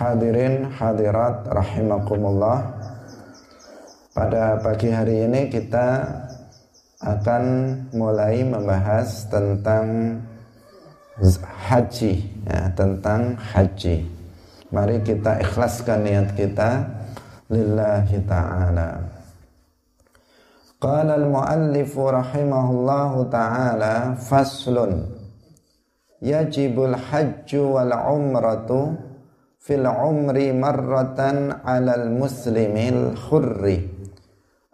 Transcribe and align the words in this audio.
Hadirin 0.00 0.64
hadirat 0.80 1.44
rahimakumullah. 1.44 2.72
Pada 4.16 4.56
pagi 4.64 4.88
hari 4.88 5.28
ini 5.28 5.52
kita 5.52 6.08
akan 7.04 7.44
mulai 7.92 8.40
membahas 8.40 9.28
tentang 9.28 10.16
haji 11.68 12.16
ya, 12.48 12.72
tentang 12.72 13.36
haji. 13.36 14.08
Mari 14.72 15.04
kita 15.04 15.36
ikhlaskan 15.44 16.00
niat 16.00 16.32
kita. 16.32 16.80
Lillahi 17.52 18.24
ta'ala. 18.24 19.04
Qala 20.80 21.12
al-muallif 21.20 21.92
rahimahullahu 21.92 23.28
ta'ala 23.28 24.16
faslun. 24.16 25.12
Yajibul 26.24 26.96
hajju 26.96 27.76
wal 27.76 27.92
umratu 27.92 29.09
في 29.60 29.74
العمر 29.74 30.52
مرة 30.52 31.20
على 31.64 31.94
المسلم 31.94 32.76
الخر 32.76 33.80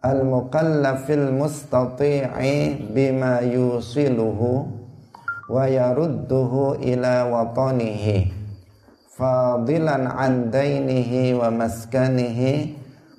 المكلف 0.04 1.10
المستطيع 1.10 2.30
بما 2.94 3.38
يوصله 3.40 4.66
ويرده 5.50 6.74
إلى 6.74 7.14
وطنه 7.32 8.06
فاضلا 9.16 10.08
عن 10.08 10.50
دينه 10.50 11.10
ومسكنه 11.40 12.40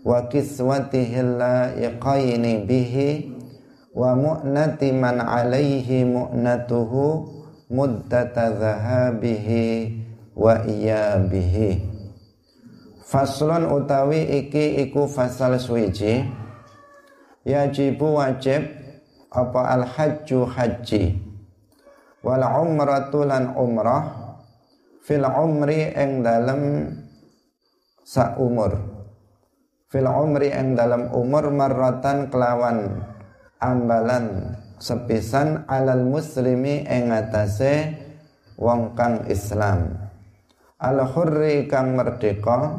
وكسوته 0.06 1.12
اللائقين 1.20 2.66
به 2.68 2.96
ومؤنة 3.96 4.82
من 4.82 5.16
عليه 5.22 6.06
مؤنته 6.06 6.92
مدة 7.72 8.36
ذهابه. 8.64 9.48
Wa 10.38 10.62
iyabihi 10.62 11.98
faslun 13.08 13.72
utawi 13.72 14.44
iki 14.44 14.84
iku 14.84 15.08
fasal 15.08 15.56
suwiji. 15.56 16.28
Yajibu 17.48 18.20
wajib 18.20 18.68
apa 19.32 19.62
al 19.72 19.84
hajju 19.88 20.44
haji. 20.44 21.16
Wal 22.20 22.44
umratu 22.44 23.24
lan 23.24 23.56
umrah 23.56 24.36
fil 25.08 25.24
umri 25.24 25.96
ing 25.96 26.28
dalem 26.28 26.92
sa 28.04 28.36
umur. 28.36 28.76
Fil 29.88 30.04
umri 30.12 30.52
ing 30.52 30.76
dalem 30.76 31.08
umur 31.16 31.48
marratan 31.56 32.28
kelawan 32.28 33.00
ambalan 33.64 34.60
sepisan 34.76 35.64
alal 35.72 36.04
muslimi 36.04 36.84
ing 36.84 37.16
atase 37.16 37.96
wong 38.60 38.92
kang 39.00 39.24
Islam 39.32 40.07
al 40.78 41.02
hurri 41.10 41.66
kang 41.66 41.98
merdeka 41.98 42.78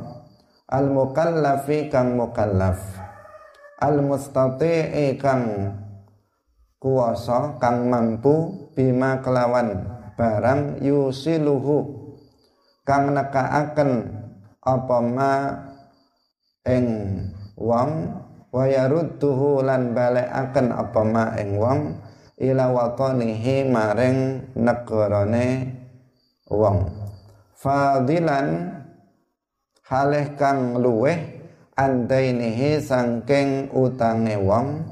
al 0.70 0.86
mukallafi 0.86 1.90
kang 1.90 2.14
mukallaf 2.14 2.78
al 3.82 3.98
mustati'i 4.06 5.18
kang 5.18 5.74
kuasa 6.78 7.58
kang 7.58 7.90
mampu 7.90 8.70
bima 8.78 9.18
kelawan 9.18 9.82
barang 10.14 10.78
yusiluhu 10.78 12.06
kang 12.86 13.18
nekaaken 13.18 14.14
apa 14.62 14.98
ma 15.02 15.34
ing 16.70 16.86
wong 17.58 17.90
wa 18.54 18.64
yarudduhu 18.66 19.66
lan 19.66 19.90
balekaken 19.90 20.70
apa 20.70 21.00
ma 21.02 21.34
ing 21.34 21.58
wong 21.58 21.98
ila 22.38 22.66
watanihi 22.70 23.66
maring 23.66 24.46
negarane 24.54 25.74
wong 26.46 26.97
fadilan 27.58 28.70
halih 29.82 30.38
kang 30.38 30.78
luweh 30.78 31.18
andainihi 31.74 32.78
sangking 32.78 33.74
utange 33.74 34.38
wong 34.38 34.86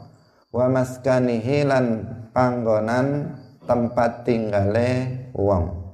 wa 0.50 0.66
maskanihi 0.66 1.62
lan 1.62 2.02
panggonan 2.34 3.38
tempat 3.66 4.26
tinggale 4.26 4.90
wong. 5.30 5.86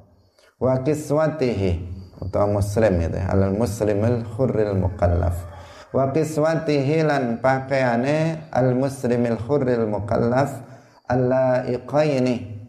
Wa 0.62 0.80
kiswatihi 0.80 1.92
utawa 2.22 2.62
muslim 2.62 3.02
itu 3.02 3.18
al 3.18 3.52
muslimil 3.52 4.22
khurril 4.22 4.78
mukallaf. 4.78 5.44
Wa 5.92 6.08
kiswatihi 6.14 7.04
lan 7.04 7.42
pakaiane 7.42 8.48
al 8.48 8.72
muslimil 8.72 9.36
khurril 9.36 9.84
mukallaf 9.90 10.62
allaiqaini 11.10 12.64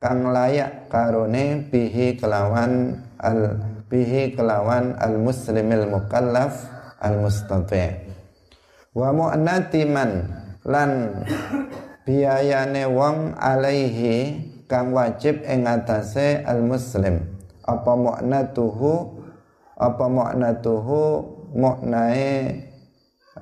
kang 0.00 0.32
layak 0.32 0.88
karone 0.88 1.68
bihi 1.68 2.16
kelawan 2.16 3.04
al 3.20 3.60
bihi 3.92 4.32
kelawan 4.32 4.96
al 4.96 5.20
muslimil 5.20 5.86
mukallaf 5.92 6.64
al 7.04 7.20
mustati 7.20 8.08
wa 8.96 9.12
mu'nati 9.12 9.84
man 9.84 10.24
lan 10.64 11.22
biayane 12.08 12.88
wong 12.88 13.36
alaihi 13.36 14.40
kang 14.64 14.96
wajib 14.96 15.44
ing 15.44 15.68
atase 15.68 16.40
al 16.48 16.64
muslim 16.64 17.40
apa 17.70 17.92
mu'natuhu? 17.94 19.22
Apa 19.78 20.04
mu'natuhu? 20.10 21.02
Mu'nae 21.50 22.62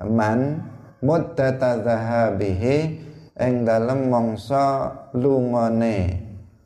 man 0.01 0.65
muddata 0.97 1.77
zahabihi 1.85 2.77
ing 3.37 3.53
dalem 3.61 4.09
mangsa 4.09 4.89
lungone 5.13 6.17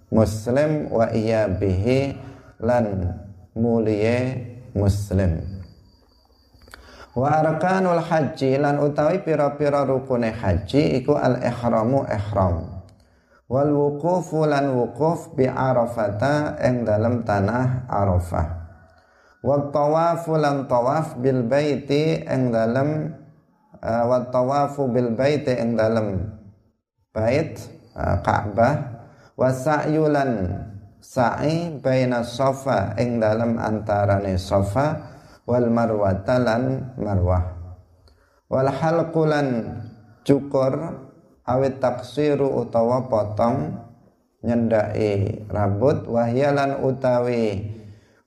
muslim 0.08 0.88
wa 0.88 1.12
iya 1.12 1.52
bihi 1.52 2.16
lan 2.64 3.12
muliye 3.54 4.40
muslim 4.72 5.54
Wa 7.14 7.46
arkanul 7.46 8.02
haji 8.02 8.58
lan 8.58 8.82
utawi 8.82 9.22
pira-pira 9.22 9.86
rukune 9.86 10.34
haji 10.34 10.98
iku 10.98 11.14
al 11.14 11.38
ihramu 11.46 12.10
ihram. 12.10 12.82
Wal 13.46 13.70
wuqufu 13.70 14.50
lan 14.50 14.74
wuquf 14.74 15.38
bi 15.38 15.46
Arafata 15.46 16.58
ing 16.58 16.82
dalam 16.90 17.22
tanah 17.22 17.86
Arafah. 17.86 18.48
Wa 19.46 19.70
tawafu 19.70 20.42
lan 20.42 20.66
tawaf 20.66 21.22
bil 21.22 21.46
baiti 21.46 22.26
ing 22.26 22.50
dalam 22.50 23.14
uh, 23.78 24.04
wa 24.10 24.26
tawafu 24.34 24.90
bil 24.90 25.14
baiti 25.14 25.54
ing 25.54 25.78
dalam 25.78 26.34
bait 27.14 27.62
uh, 27.94 28.26
Ka'bah 28.26 28.74
wa 29.38 29.54
sa'yu 29.54 30.10
lan 30.10 30.50
sa'i 31.04 31.84
baina 31.84 32.24
safa 32.24 32.96
ing 32.96 33.20
dalam 33.20 33.60
antarane 33.60 34.40
safa 34.40 35.04
wal 35.44 35.68
marwatalan 35.68 36.96
marwah. 36.96 37.44
Wal 38.48 38.72
halqulan 38.72 39.84
cukur 40.24 41.04
awit 41.44 41.84
taksiru 41.84 42.48
utawa 42.64 43.12
potong 43.12 43.76
nyendai 44.44 45.44
rambut 45.52 46.08
wahyalan 46.08 46.80
utawi 46.80 47.76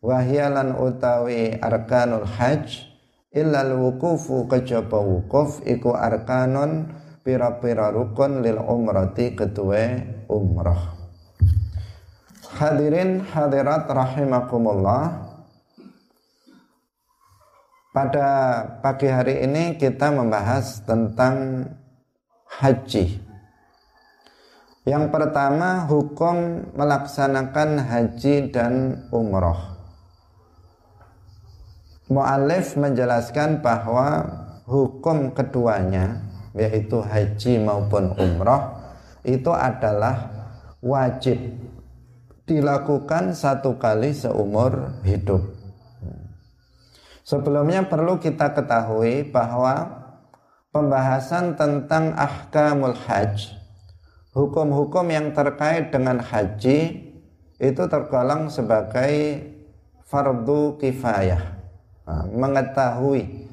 wahyalan 0.05 0.77
utawi 0.77 1.57
arkanul 1.61 2.29
hajj 2.29 2.89
illal 3.33 3.77
wukufu 3.77 4.49
kejaba 4.49 5.01
wukuf 5.01 5.61
iku 5.65 5.93
arkanun 5.93 6.93
pira-pira 7.21 7.93
rukun 7.93 8.41
lil 8.41 8.61
umrati 8.61 9.37
ketue 9.37 10.09
umrah 10.29 10.96
hadirin 12.57 13.21
hadirat 13.21 13.85
rahimakumullah 13.85 15.29
pada 17.93 18.29
pagi 18.81 19.13
hari 19.13 19.45
ini 19.45 19.77
kita 19.77 20.09
membahas 20.09 20.81
tentang 20.89 21.69
haji. 22.49 23.21
Yang 24.89 25.05
pertama 25.13 25.85
hukum 25.85 26.69
melaksanakan 26.73 27.85
haji 27.85 28.49
dan 28.49 29.05
umroh. 29.13 29.77
Mu'alif 32.09 32.79
menjelaskan 32.79 33.61
bahwa 33.61 34.25
hukum 34.65 35.35
keduanya 35.35 36.25
yaitu 36.57 37.05
haji 37.05 37.61
maupun 37.61 38.17
umroh 38.17 38.81
itu 39.27 39.51
adalah 39.51 40.31
wajib 40.81 41.37
dilakukan 42.47 43.35
satu 43.35 43.75
kali 43.77 44.15
seumur 44.15 45.03
hidup. 45.03 45.43
Sebelumnya 47.27 47.91
perlu 47.91 48.23
kita 48.23 48.55
ketahui 48.55 49.27
bahwa 49.27 49.91
pembahasan 50.71 51.59
tentang 51.59 52.15
ahkamul 52.15 52.95
hajj, 52.95 53.51
hukum-hukum 54.31 55.11
yang 55.11 55.35
terkait 55.35 55.91
dengan 55.91 56.23
haji 56.23 57.03
itu 57.59 57.83
tergolong 57.91 58.47
sebagai 58.47 59.43
fardu 60.07 60.79
kifayah. 60.79 61.43
Nah, 62.07 62.31
mengetahui 62.31 63.46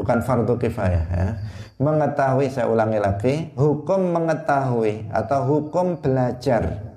bukan 0.00 0.24
fardu 0.24 0.56
kifayah 0.56 1.06
ya. 1.12 1.28
Mengetahui 1.76 2.48
saya 2.48 2.72
ulangi 2.72 2.96
lagi, 2.96 3.34
hukum 3.52 4.16
mengetahui 4.16 5.12
atau 5.12 5.44
hukum 5.44 6.00
belajar 6.00 6.90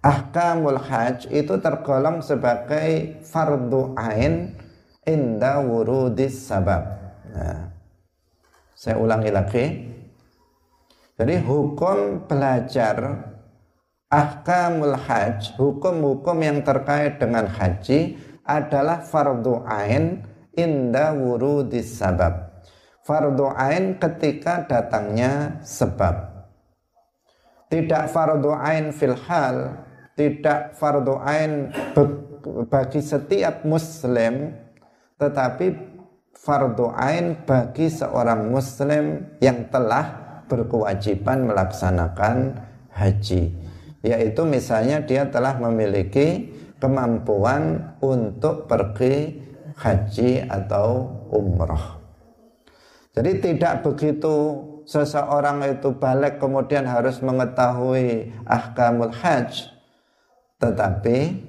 ahkamul 0.00 0.80
hajj 0.80 1.28
itu 1.28 1.60
tergolong 1.60 2.24
sebagai 2.24 3.20
fardu 3.20 3.92
ain 4.00 4.56
inda 5.04 5.60
wurudis 5.60 6.48
sabab. 6.48 6.84
Nah, 7.32 7.68
saya 8.72 8.96
ulangi 8.96 9.30
lagi. 9.32 9.64
Jadi 11.20 11.36
hukum 11.44 12.24
belajar 12.24 13.28
ahkamul 14.08 14.96
hajj, 14.96 15.52
hukum-hukum 15.60 16.40
yang 16.40 16.64
terkait 16.64 17.20
dengan 17.20 17.44
haji 17.44 18.16
adalah 18.48 19.04
fardu 19.04 19.68
ain 19.68 20.24
inda 20.60 21.16
wurudis 21.16 21.96
sabab. 21.96 22.52
Fardu 23.00 23.48
ain 23.56 23.96
ketika 23.96 24.68
datangnya 24.68 25.58
sebab. 25.64 26.44
Tidak 27.72 28.04
fardu 28.12 28.52
ain 28.52 28.92
fil 28.92 29.16
hal, 29.16 29.88
tidak 30.20 30.76
fardu 30.76 31.16
ain 31.24 31.72
bagi 32.68 33.00
setiap 33.00 33.64
muslim 33.64 34.52
tetapi 35.16 35.66
fardu 36.36 36.92
ain 36.92 37.40
bagi 37.44 37.88
seorang 37.88 38.48
muslim 38.52 39.36
yang 39.40 39.68
telah 39.68 40.40
berkewajiban 40.48 41.48
melaksanakan 41.48 42.56
haji 42.92 43.52
yaitu 44.00 44.42
misalnya 44.48 45.04
dia 45.04 45.28
telah 45.28 45.56
memiliki 45.60 46.52
kemampuan 46.80 47.92
untuk 48.00 48.64
pergi 48.64 49.40
haji 49.80 50.44
atau 50.44 51.08
umroh 51.32 51.96
jadi 53.16 53.40
tidak 53.40 53.74
begitu 53.82 54.60
seseorang 54.84 55.64
itu 55.64 55.96
balik 55.96 56.36
kemudian 56.36 56.84
harus 56.84 57.24
mengetahui 57.24 58.36
ahkamul 58.44 59.16
hajj 59.16 59.72
tetapi 60.60 61.40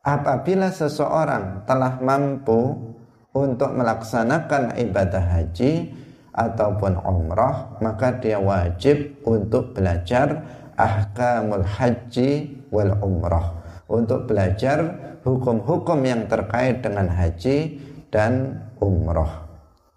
apabila 0.00 0.72
seseorang 0.72 1.68
telah 1.68 2.00
mampu 2.00 2.88
untuk 3.36 3.70
melaksanakan 3.76 4.74
ibadah 4.80 5.20
haji 5.20 5.92
ataupun 6.32 7.02
umrah, 7.02 7.76
maka 7.82 8.14
dia 8.16 8.40
wajib 8.40 9.20
untuk 9.26 9.76
belajar 9.76 10.46
ahkamul 10.78 11.66
haji 11.66 12.62
wal 12.70 12.94
umrah. 13.02 13.58
Untuk 13.88 14.28
belajar 14.28 15.17
hukum-hukum 15.28 16.00
yang 16.08 16.24
terkait 16.24 16.80
dengan 16.80 17.12
haji 17.12 17.76
dan 18.08 18.64
umrah. 18.80 19.44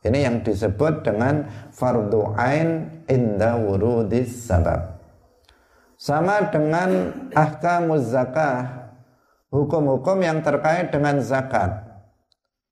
Ini 0.04 0.28
yang 0.28 0.38
disebut 0.44 1.06
dengan 1.08 1.48
fardu 1.72 2.36
ain 2.36 2.90
inda 3.08 3.56
wurudis 3.56 4.50
sabab. 4.50 5.00
Sama 5.96 6.50
dengan 6.50 7.14
ahkamuz 7.38 8.10
zakah, 8.10 8.90
hukum-hukum 9.54 10.18
yang 10.26 10.42
terkait 10.42 10.90
dengan 10.90 11.22
zakat. 11.22 11.86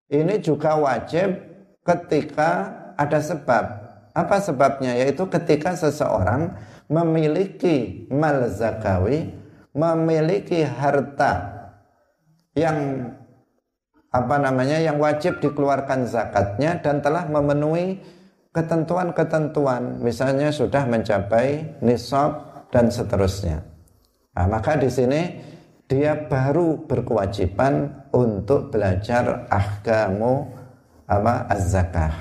Ini 0.09 0.41
juga 0.41 0.73
wajib 0.73 1.37
ketika 1.85 2.73
ada 2.97 3.21
sebab. 3.21 3.65
Apa 4.17 4.41
sebabnya? 4.41 4.97
Yaitu 4.97 5.29
ketika 5.29 5.77
seseorang 5.77 6.57
memiliki 6.89 8.09
mal 8.09 8.49
zakawi, 8.49 9.29
memiliki 9.69 10.65
harta 10.65 11.58
yang 12.59 13.07
apa 14.09 14.35
namanya 14.41 14.81
yang 14.81 14.97
wajib 14.97 15.37
dikeluarkan 15.39 16.09
zakatnya 16.09 16.81
dan 16.81 16.99
telah 16.99 17.29
memenuhi 17.29 18.01
ketentuan-ketentuan 18.49 20.01
misalnya 20.01 20.49
sudah 20.49 20.83
mencapai 20.89 21.79
nisab 21.85 22.65
dan 22.73 22.89
seterusnya. 22.89 23.61
Nah, 24.33 24.47
maka 24.49 24.75
di 24.75 24.89
sini 24.89 25.21
dia 25.89 26.17
baru 26.29 26.85
berkewajiban 26.85 28.05
untuk 28.13 28.73
belajar 28.73 29.49
ahkamu 29.49 30.47
apa 31.09 31.49
az-zakah. 31.49 32.13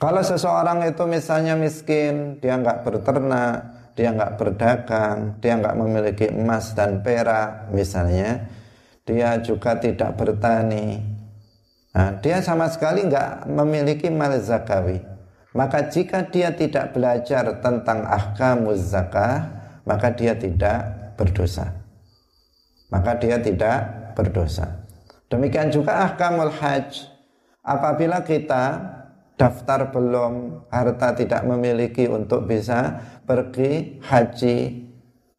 Kalau 0.00 0.18
seseorang 0.24 0.82
itu 0.88 1.06
misalnya 1.06 1.54
miskin, 1.54 2.42
dia 2.42 2.58
nggak 2.58 2.82
berternak, 2.82 3.56
dia 3.94 4.10
nggak 4.10 4.34
berdagang, 4.34 5.38
dia 5.38 5.54
nggak 5.60 5.78
memiliki 5.78 6.26
emas 6.32 6.74
dan 6.74 7.06
perak 7.06 7.70
misalnya, 7.70 8.50
dia 9.02 9.38
juga 9.42 9.74
tidak 9.78 10.14
bertani. 10.14 11.02
Nah, 11.92 12.16
dia 12.22 12.40
sama 12.40 12.70
sekali 12.70 13.04
nggak 13.04 13.50
memiliki 13.50 14.08
mal 14.08 14.32
zakawi. 14.38 15.02
Maka 15.52 15.84
jika 15.92 16.24
dia 16.32 16.48
tidak 16.56 16.96
belajar 16.96 17.60
tentang 17.60 18.08
ahkamuz 18.08 18.88
zakah, 18.88 19.52
maka 19.84 20.08
dia 20.16 20.32
tidak 20.32 21.12
berdosa. 21.20 21.68
Maka 22.88 23.20
dia 23.20 23.36
tidak 23.36 24.12
berdosa. 24.16 24.88
Demikian 25.28 25.68
juga 25.68 26.08
ahkamul 26.08 26.48
hajj. 26.48 27.08
Apabila 27.60 28.24
kita 28.24 28.80
daftar 29.36 29.92
belum, 29.92 30.64
harta 30.72 31.12
tidak 31.12 31.44
memiliki 31.44 32.08
untuk 32.08 32.48
bisa 32.48 33.00
pergi 33.28 34.00
haji, 34.00 34.56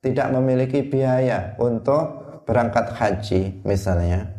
tidak 0.02 0.28
memiliki 0.30 0.86
biaya 0.86 1.58
untuk 1.58 2.23
berangkat 2.44 2.92
haji 2.96 3.64
misalnya, 3.64 4.32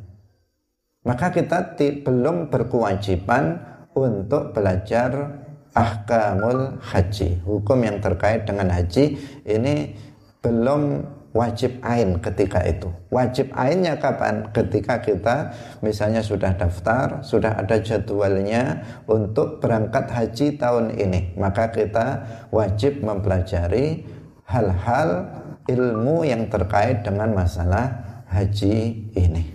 maka 1.04 1.28
kita 1.32 1.76
belum 1.76 2.48
berkewajiban 2.48 3.60
untuk 3.92 4.56
belajar 4.56 5.40
ahkamul 5.74 6.78
haji. 6.80 7.42
Hukum 7.44 7.78
yang 7.82 7.98
terkait 7.98 8.46
dengan 8.46 8.70
haji 8.70 9.18
ini 9.44 9.92
belum 10.40 11.04
wajib 11.34 11.82
ain 11.82 12.22
ketika 12.22 12.62
itu. 12.62 12.88
Wajib 13.10 13.50
ainnya 13.58 13.98
kapan? 13.98 14.48
Ketika 14.54 15.02
kita 15.02 15.50
misalnya 15.82 16.22
sudah 16.22 16.54
daftar 16.54 17.20
sudah 17.26 17.58
ada 17.58 17.76
jadwalnya 17.82 18.86
untuk 19.10 19.58
berangkat 19.58 20.08
haji 20.08 20.56
tahun 20.56 20.94
ini. 20.94 21.34
Maka 21.34 21.74
kita 21.74 22.22
wajib 22.54 23.02
mempelajari 23.02 24.06
hal-hal 24.46 25.26
ilmu 25.68 26.24
yang 26.24 26.48
terkait 26.50 27.04
dengan 27.04 27.32
masalah 27.32 28.22
haji 28.28 29.10
ini 29.14 29.54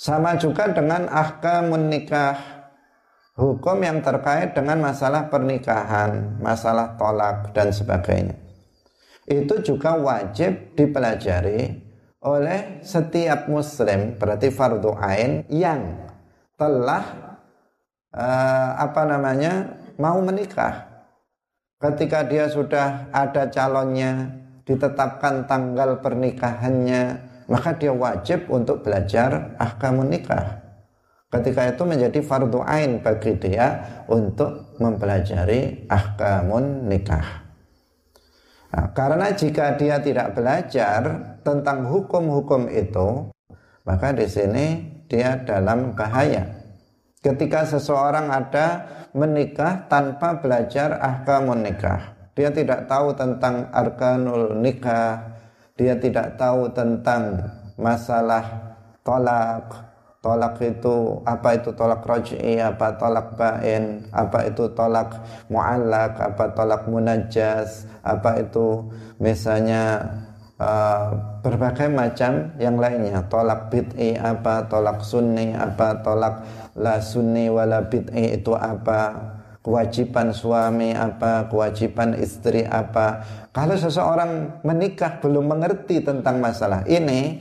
sama 0.00 0.32
juga 0.40 0.72
dengan 0.72 1.12
ahkamun 1.12 1.92
nikah 1.92 2.60
hukum 3.36 3.84
yang 3.84 4.00
terkait 4.00 4.56
dengan 4.56 4.80
masalah 4.80 5.28
pernikahan, 5.28 6.40
masalah 6.40 6.96
tolak 6.96 7.52
dan 7.52 7.68
sebagainya. 7.68 8.32
Itu 9.28 9.60
juga 9.60 10.00
wajib 10.00 10.72
dipelajari 10.72 11.76
oleh 12.24 12.80
setiap 12.80 13.48
muslim 13.48 14.16
berarti 14.16 14.48
fardu 14.48 14.96
ain 14.96 15.44
yang 15.52 16.08
telah 16.56 17.04
uh, 18.16 18.70
apa 18.80 19.02
namanya 19.04 19.84
mau 20.00 20.16
menikah. 20.24 20.88
Ketika 21.76 22.24
dia 22.24 22.48
sudah 22.48 23.08
ada 23.12 23.52
calonnya, 23.52 24.39
ditetapkan 24.70 25.50
tanggal 25.50 25.98
pernikahannya, 25.98 27.02
maka 27.50 27.74
dia 27.74 27.90
wajib 27.90 28.46
untuk 28.46 28.86
belajar 28.86 29.58
ahkamun 29.58 30.14
nikah 30.14 30.70
Ketika 31.30 31.70
itu 31.70 31.86
menjadi 31.86 32.26
fardu 32.26 32.58
ain 32.66 32.98
bagi 32.98 33.38
dia 33.38 33.78
untuk 34.10 34.74
mempelajari 34.82 35.86
ahkamun 35.86 36.90
nikah. 36.90 37.46
Nah, 38.74 38.90
karena 38.90 39.30
jika 39.30 39.78
dia 39.78 40.02
tidak 40.02 40.34
belajar 40.34 41.00
tentang 41.46 41.86
hukum-hukum 41.86 42.66
itu, 42.66 43.30
maka 43.86 44.10
di 44.10 44.26
sini 44.26 44.66
dia 45.06 45.38
dalam 45.46 45.94
bahaya. 45.94 46.50
Ketika 47.22 47.62
seseorang 47.62 48.26
ada 48.34 48.66
menikah 49.14 49.86
tanpa 49.86 50.34
belajar 50.42 50.98
ahkamun 50.98 51.62
nikah, 51.62 52.19
dia 52.40 52.48
tidak 52.48 52.88
tahu 52.88 53.12
tentang 53.12 53.68
arkanul 53.68 54.56
nikah, 54.56 55.20
dia 55.76 55.92
tidak 56.00 56.40
tahu 56.40 56.72
tentang 56.72 57.36
masalah 57.76 58.72
tolak, 59.04 59.68
tolak 60.24 60.56
itu 60.64 61.20
apa 61.28 61.60
itu 61.60 61.68
tolak 61.76 62.00
raj'i 62.00 62.56
apa 62.56 62.96
tolak 62.96 63.36
bain 63.36 64.08
apa 64.08 64.48
itu 64.48 64.72
tolak 64.72 65.20
muallak 65.52 66.16
apa 66.16 66.56
tolak 66.56 66.88
munajjas 66.88 67.84
apa 68.00 68.40
itu 68.40 68.88
misalnya 69.20 70.00
uh, 70.56 71.12
berbagai 71.44 71.92
macam 71.92 72.56
yang 72.56 72.80
lainnya. 72.80 73.20
Tolak 73.28 73.68
bid'i 73.68 74.16
apa 74.16 74.64
tolak 74.64 75.04
sunni 75.04 75.52
apa 75.52 76.00
tolak 76.00 76.40
la 76.72 77.04
sunni 77.04 77.52
wala 77.52 77.84
bid'i 77.84 78.40
itu 78.40 78.56
apa 78.56 79.39
kewajiban 79.70 80.34
suami 80.34 80.90
apa 80.90 81.46
kewajiban 81.46 82.18
istri 82.18 82.66
apa 82.66 83.22
kalau 83.54 83.78
seseorang 83.78 84.58
menikah 84.66 85.22
belum 85.22 85.46
mengerti 85.46 86.02
tentang 86.02 86.42
masalah 86.42 86.82
ini 86.90 87.38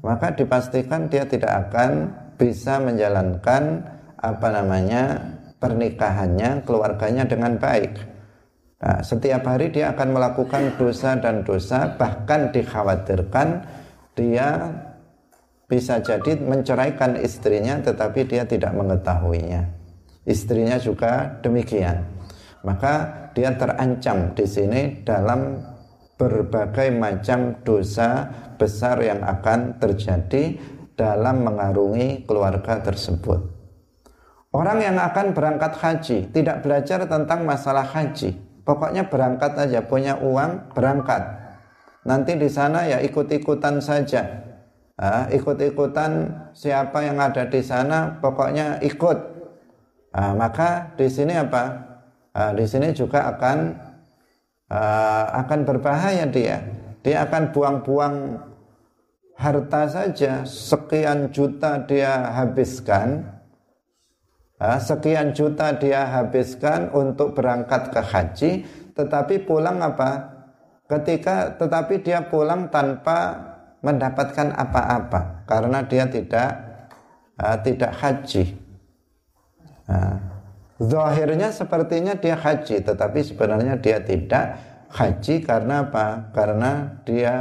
maka 0.00 0.32
dipastikan 0.32 1.12
dia 1.12 1.28
tidak 1.28 1.68
akan 1.68 2.16
bisa 2.40 2.80
menjalankan 2.80 3.84
apa 4.16 4.48
namanya 4.48 5.20
pernikahannya 5.60 6.64
keluarganya 6.64 7.28
dengan 7.28 7.60
baik 7.60 8.08
Nah, 8.80 9.04
setiap 9.04 9.44
hari 9.44 9.68
dia 9.68 9.92
akan 9.92 10.16
melakukan 10.16 10.80
dosa 10.80 11.12
dan 11.20 11.44
dosa, 11.44 12.00
bahkan 12.00 12.48
dikhawatirkan 12.48 13.60
dia 14.16 14.72
bisa 15.68 16.00
jadi 16.00 16.40
menceraikan 16.40 17.20
istrinya 17.20 17.76
tetapi 17.84 18.24
dia 18.24 18.48
tidak 18.48 18.72
mengetahuinya. 18.72 19.79
Istrinya 20.30 20.78
juga 20.78 21.42
demikian. 21.42 22.06
Maka 22.62 23.26
dia 23.34 23.50
terancam 23.58 24.30
di 24.38 24.46
sini 24.46 25.02
dalam 25.02 25.58
berbagai 26.14 26.94
macam 26.94 27.58
dosa 27.66 28.30
besar 28.54 29.02
yang 29.02 29.26
akan 29.26 29.82
terjadi 29.82 30.54
dalam 30.94 31.42
mengarungi 31.42 32.28
keluarga 32.30 32.78
tersebut. 32.78 33.42
Orang 34.54 34.78
yang 34.78 35.02
akan 35.02 35.34
berangkat 35.34 35.72
haji 35.82 36.18
tidak 36.30 36.62
belajar 36.62 37.06
tentang 37.10 37.42
masalah 37.42 37.86
haji, 37.86 38.36
Pokoknya 38.70 39.08
berangkat 39.08 39.56
aja, 39.56 39.82
punya 39.82 40.20
uang 40.20 40.76
berangkat. 40.76 41.26
Nanti 42.04 42.36
di 42.36 42.46
sana 42.46 42.86
ya 42.86 43.02
ikut-ikutan 43.02 43.80
saja. 43.82 44.22
Nah, 45.00 45.26
ikut-ikutan 45.32 46.28
siapa 46.52 47.02
yang 47.02 47.16
ada 47.16 47.48
di 47.48 47.58
sana, 47.64 48.20
pokoknya 48.20 48.78
ikut. 48.84 49.18
Nah, 50.10 50.34
maka 50.34 50.90
di 50.98 51.06
sini 51.06 51.38
apa? 51.38 51.64
Nah, 52.34 52.50
di 52.54 52.66
sini 52.66 52.90
juga 52.90 53.30
akan 53.30 53.58
uh, 54.66 55.24
akan 55.46 55.60
berbahaya 55.62 56.26
dia. 56.26 56.58
Dia 57.00 57.24
akan 57.24 57.54
buang-buang 57.54 58.16
harta 59.38 59.82
saja, 59.88 60.44
sekian 60.44 61.30
juta 61.32 61.80
dia 61.86 62.28
habiskan. 62.36 63.38
Sekian 64.60 65.32
juta 65.32 65.72
dia 65.72 66.04
habiskan 66.04 66.92
untuk 66.92 67.32
berangkat 67.32 67.96
ke 67.96 68.00
haji. 68.04 68.50
Tetapi 68.92 69.48
pulang 69.48 69.80
apa? 69.80 70.36
Ketika 70.84 71.56
tetapi 71.56 72.04
dia 72.04 72.20
pulang 72.28 72.68
tanpa 72.68 73.40
mendapatkan 73.80 74.52
apa-apa. 74.52 75.48
Karena 75.48 75.80
dia 75.80 76.04
tidak 76.04 76.50
uh, 77.40 77.56
tidak 77.64 77.96
haji 77.96 78.59
zahirnya 80.80 81.52
sepertinya 81.52 82.16
dia 82.16 82.36
haji 82.36 82.80
tetapi 82.80 83.20
sebenarnya 83.20 83.76
dia 83.78 84.00
tidak 84.00 84.56
haji 84.90 85.44
karena 85.44 85.86
apa 85.86 86.32
karena 86.34 86.70
dia 87.04 87.34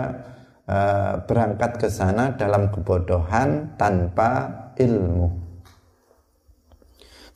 uh, 0.70 1.24
berangkat 1.24 1.82
ke 1.82 1.88
sana 1.88 2.36
dalam 2.36 2.70
kebodohan 2.70 3.74
tanpa 3.80 4.52
ilmu 4.78 5.50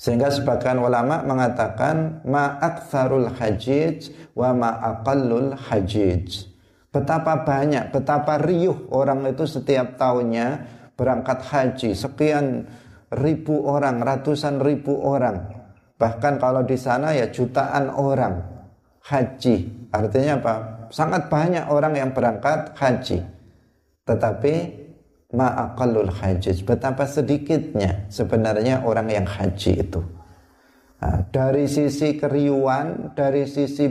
sehingga 0.04 0.28
sebagian 0.28 0.84
ulama 0.84 1.24
mengatakan 1.24 2.20
ma'aktsarul 2.28 3.40
hajij 3.40 4.12
wa 4.36 4.52
ma'aqallul 4.52 5.56
hajij. 5.56 6.52
Betapa 6.92 7.48
banyak, 7.48 7.88
betapa 7.96 8.36
riuh 8.36 8.92
orang 8.92 9.24
itu 9.32 9.48
setiap 9.48 9.96
tahunnya 9.96 10.68
berangkat 11.00 11.48
haji. 11.48 11.96
Sekian 11.96 12.68
ribu 13.18 13.66
orang, 13.70 14.02
ratusan 14.02 14.62
ribu 14.62 14.98
orang. 15.02 15.50
Bahkan 15.98 16.42
kalau 16.42 16.66
di 16.66 16.76
sana 16.76 17.14
ya 17.14 17.30
jutaan 17.30 17.94
orang 17.94 18.42
haji. 19.06 19.88
Artinya 19.94 20.42
apa? 20.42 20.56
Sangat 20.90 21.30
banyak 21.30 21.70
orang 21.70 21.94
yang 21.98 22.10
berangkat 22.12 22.74
haji. 22.76 23.22
Tetapi 24.04 24.84
ma'aqallul 25.34 26.14
hajj 26.14 26.62
betapa 26.62 27.10
sedikitnya 27.10 28.06
sebenarnya 28.08 28.86
orang 28.86 29.10
yang 29.10 29.26
haji 29.26 29.82
itu 29.82 30.02
nah, 31.02 31.26
dari 31.34 31.66
sisi 31.66 32.14
keriuan 32.16 33.18
dari 33.18 33.50
sisi 33.50 33.90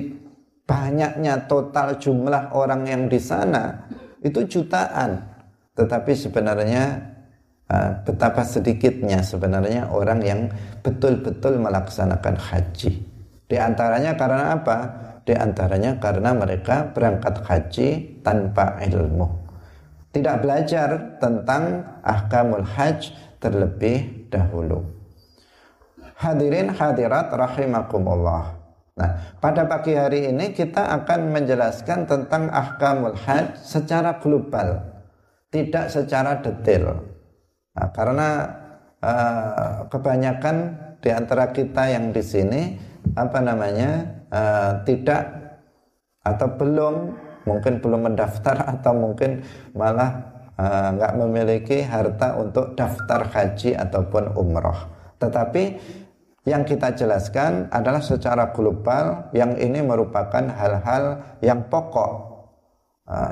banyaknya 0.62 1.50
total 1.50 1.98
jumlah 1.98 2.54
orang 2.54 2.86
yang 2.86 3.10
di 3.10 3.18
sana 3.18 3.90
itu 4.22 4.46
jutaan 4.46 5.18
tetapi 5.74 6.14
sebenarnya 6.14 7.10
betapa 8.04 8.45
sedikitnya 8.45 9.25
sebenarnya 9.25 9.88
orang 9.88 10.21
yang 10.21 10.40
betul-betul 10.85 11.57
melaksanakan 11.57 12.37
haji 12.37 13.00
di 13.49 13.57
antaranya 13.57 14.12
karena 14.16 14.59
apa 14.61 14.78
di 15.23 15.33
antaranya 15.33 15.97
karena 15.97 16.37
mereka 16.37 16.90
berangkat 16.92 17.40
haji 17.47 18.21
tanpa 18.21 18.76
ilmu 18.85 19.42
tidak 20.12 20.45
belajar 20.45 21.16
tentang 21.16 21.88
ahkamul 22.04 22.69
hajj 22.69 23.16
terlebih 23.40 24.28
dahulu. 24.28 24.85
Hadirin 26.21 26.71
hadirat 26.71 27.33
rahimakumullah. 27.33 28.61
Nah, 28.92 29.11
pada 29.40 29.64
pagi 29.64 29.97
hari 29.97 30.28
ini 30.28 30.52
kita 30.52 30.85
akan 31.00 31.33
menjelaskan 31.33 32.04
tentang 32.04 32.52
ahkamul 32.52 33.16
hajj 33.16 33.57
secara 33.57 34.21
global, 34.21 34.85
tidak 35.49 35.88
secara 35.88 36.38
detail. 36.45 37.00
Nah, 37.72 37.88
karena 37.92 38.28
uh, 39.00 39.88
kebanyakan 39.88 40.56
di 41.00 41.10
antara 41.10 41.50
kita 41.50 41.88
yang 41.88 42.12
di 42.12 42.22
sini 42.22 42.62
apa 43.16 43.42
namanya 43.42 44.22
uh, 44.30 44.72
tidak 44.86 45.22
atau 46.22 46.48
belum 46.54 46.94
mungkin 47.48 47.82
belum 47.82 48.12
mendaftar 48.12 48.62
atau 48.78 48.92
mungkin 48.94 49.42
malah 49.74 50.32
uh, 50.60 50.88
nggak 50.94 51.12
memiliki 51.18 51.82
harta 51.82 52.38
untuk 52.38 52.76
daftar 52.76 53.26
haji 53.26 53.74
ataupun 53.74 54.36
umroh. 54.36 54.78
Tetapi 55.18 55.62
yang 56.42 56.66
kita 56.66 56.92
jelaskan 56.98 57.70
adalah 57.70 58.02
secara 58.02 58.50
global 58.50 59.30
yang 59.30 59.54
ini 59.54 59.78
merupakan 59.78 60.42
hal-hal 60.42 61.22
yang 61.38 61.70
pokok 61.70 62.12
uh, 63.06 63.30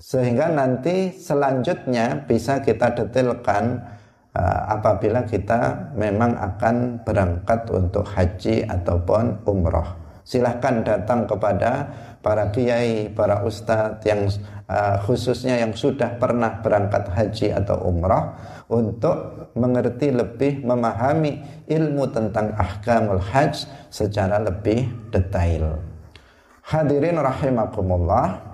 sehingga 0.00 0.48
nanti 0.48 1.12
selanjutnya 1.12 2.24
bisa 2.24 2.64
kita 2.64 2.96
detailkan 2.96 3.84
uh, 4.32 4.60
apabila 4.80 5.28
kita 5.28 5.92
memang 5.92 6.40
akan 6.40 7.04
berangkat 7.04 7.68
untuk 7.68 8.08
haji 8.08 8.64
ataupun 8.64 9.44
umroh. 9.44 10.00
Silahkan 10.24 10.80
datang 10.80 11.28
kepada 11.28 11.92
para 12.24 12.48
kiai, 12.48 13.12
para 13.12 13.44
ustadz 13.44 14.00
yang 14.08 14.24
uh, 14.72 14.96
khususnya 15.04 15.60
yang 15.60 15.76
sudah 15.76 16.16
pernah 16.16 16.64
berangkat 16.64 17.04
haji 17.12 17.52
atau 17.52 17.84
umrah 17.84 18.40
untuk 18.72 19.52
mengerti 19.52 20.16
lebih 20.16 20.64
memahami 20.64 21.64
ilmu 21.68 22.08
tentang 22.08 22.56
ahkamul 22.56 23.20
hajj 23.20 23.68
secara 23.92 24.40
lebih 24.40 24.88
detail. 25.12 25.76
Hadirin 26.64 27.20
rahimakumullah. 27.20 28.49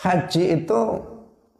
Haji 0.00 0.64
itu 0.64 0.80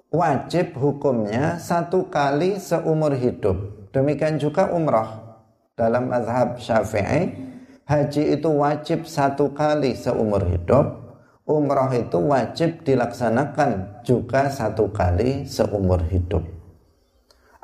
wajib 0.09 0.73
hukumnya 0.81 1.61
satu 1.61 2.09
kali 2.09 2.57
seumur 2.57 3.13
hidup. 3.13 3.93
Demikian 3.93 4.41
juga 4.41 4.73
umrah 4.73 5.37
dalam 5.77 6.09
mazhab 6.09 6.57
syafi'i 6.57 7.51
Haji 7.91 8.39
itu 8.39 8.47
wajib 8.55 9.03
satu 9.03 9.51
kali 9.51 9.99
seumur 9.99 10.47
hidup, 10.47 11.11
umrah 11.43 11.91
itu 11.91 12.23
wajib 12.23 12.87
dilaksanakan 12.87 13.99
juga 14.07 14.47
satu 14.47 14.95
kali 14.95 15.43
seumur 15.43 15.99
hidup. 16.07 16.47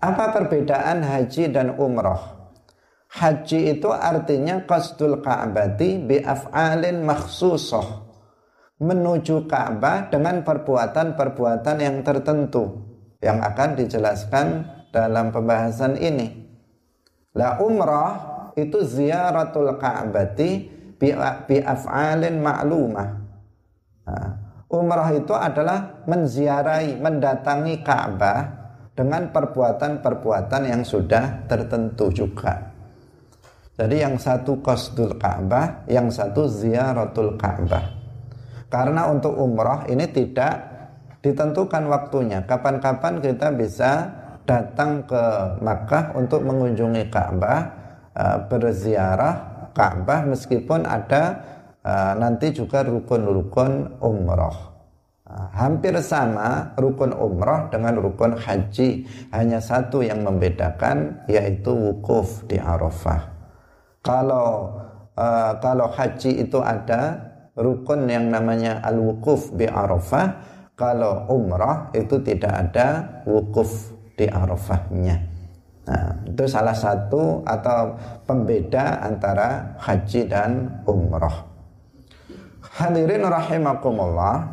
Apa 0.02 0.34
perbedaan 0.34 1.06
haji 1.06 1.54
dan 1.54 1.78
umrah? 1.78 2.50
Haji 3.06 3.78
itu 3.78 3.86
artinya 3.94 4.66
qasdul 4.66 5.22
ka'bati 5.22 6.02
bi 6.02 6.18
af'alin 6.18 7.06
makhsusah. 7.06 8.05
Menuju 8.76 9.48
Ka'bah 9.48 10.12
dengan 10.12 10.44
perbuatan-perbuatan 10.44 11.76
yang 11.80 12.04
tertentu 12.04 12.86
yang 13.24 13.40
akan 13.40 13.72
dijelaskan 13.72 14.46
dalam 14.92 15.32
pembahasan 15.32 15.96
ini. 15.96 16.44
La 17.32 17.56
umrah 17.60 18.52
itu 18.56 18.84
ziaratul 18.84 19.76
ka'bati 19.76 20.50
bi, 20.96 21.12
af'alin 21.60 22.36
ma'lumah. 22.40 23.08
Nah, 24.08 24.28
umrah 24.72 25.08
itu 25.12 25.32
adalah 25.32 26.04
menziarahi, 26.08 26.96
mendatangi 27.00 27.80
Ka'bah 27.80 28.40
dengan 28.96 29.28
perbuatan-perbuatan 29.28 30.62
yang 30.68 30.82
sudah 30.84 31.44
tertentu 31.44 32.08
juga. 32.12 32.72
Jadi 33.76 34.00
yang 34.00 34.16
satu 34.16 34.64
qasdul 34.64 35.20
Ka'bah, 35.20 35.84
yang 35.84 36.08
satu 36.08 36.48
ziaratul 36.48 37.36
Ka'bah. 37.36 37.95
Karena 38.66 39.06
untuk 39.10 39.34
umrah 39.38 39.86
ini 39.86 40.10
tidak 40.10 40.76
ditentukan 41.22 41.86
waktunya. 41.90 42.42
Kapan-kapan 42.46 43.22
kita 43.22 43.54
bisa 43.54 43.90
datang 44.46 45.02
ke 45.06 45.22
Makkah 45.58 46.14
untuk 46.14 46.46
mengunjungi 46.46 47.10
Ka'bah 47.10 47.60
uh, 48.14 48.38
berziarah 48.46 49.68
Ka'bah 49.74 50.22
meskipun 50.24 50.86
ada 50.86 51.42
uh, 51.82 52.14
nanti 52.14 52.54
juga 52.54 52.86
rukun-rukun 52.86 53.98
umroh. 53.98 54.74
Uh, 55.26 55.50
hampir 55.50 55.98
sama 55.98 56.70
rukun 56.78 57.10
umroh 57.10 57.66
dengan 57.74 57.98
rukun 57.98 58.38
haji, 58.38 59.02
hanya 59.34 59.58
satu 59.58 60.06
yang 60.06 60.22
membedakan 60.22 61.26
yaitu 61.26 61.74
wukuf 61.74 62.46
di 62.46 62.56
Arafah. 62.62 63.34
Kalau 64.06 64.78
kalau 65.64 65.88
haji 65.88 66.44
itu 66.44 66.60
ada 66.60 67.25
rukun 67.56 68.06
yang 68.06 68.28
namanya 68.28 68.84
al-wukuf 68.84 69.50
bi 69.56 69.64
Arafah, 69.66 70.44
kalau 70.76 71.24
umrah 71.32 71.88
itu 71.96 72.20
tidak 72.20 72.52
ada 72.52 73.20
wukuf 73.24 73.96
di 74.14 74.28
Arafahnya. 74.28 75.16
Nah, 75.86 76.18
itu 76.26 76.44
salah 76.50 76.74
satu 76.76 77.46
atau 77.46 77.96
pembeda 78.26 79.00
antara 79.00 79.78
haji 79.80 80.26
dan 80.28 80.82
umrah. 80.84 81.46
Hadirin 82.76 83.22
rahimakumullah. 83.24 84.52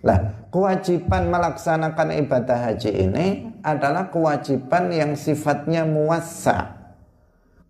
Lah, 0.00 0.20
kewajiban 0.50 1.28
melaksanakan 1.28 2.08
ibadah 2.24 2.58
haji 2.72 2.90
ini 2.90 3.26
adalah 3.62 4.10
kewajiban 4.10 4.90
yang 4.90 5.12
sifatnya 5.14 5.86
muasa. 5.86 6.76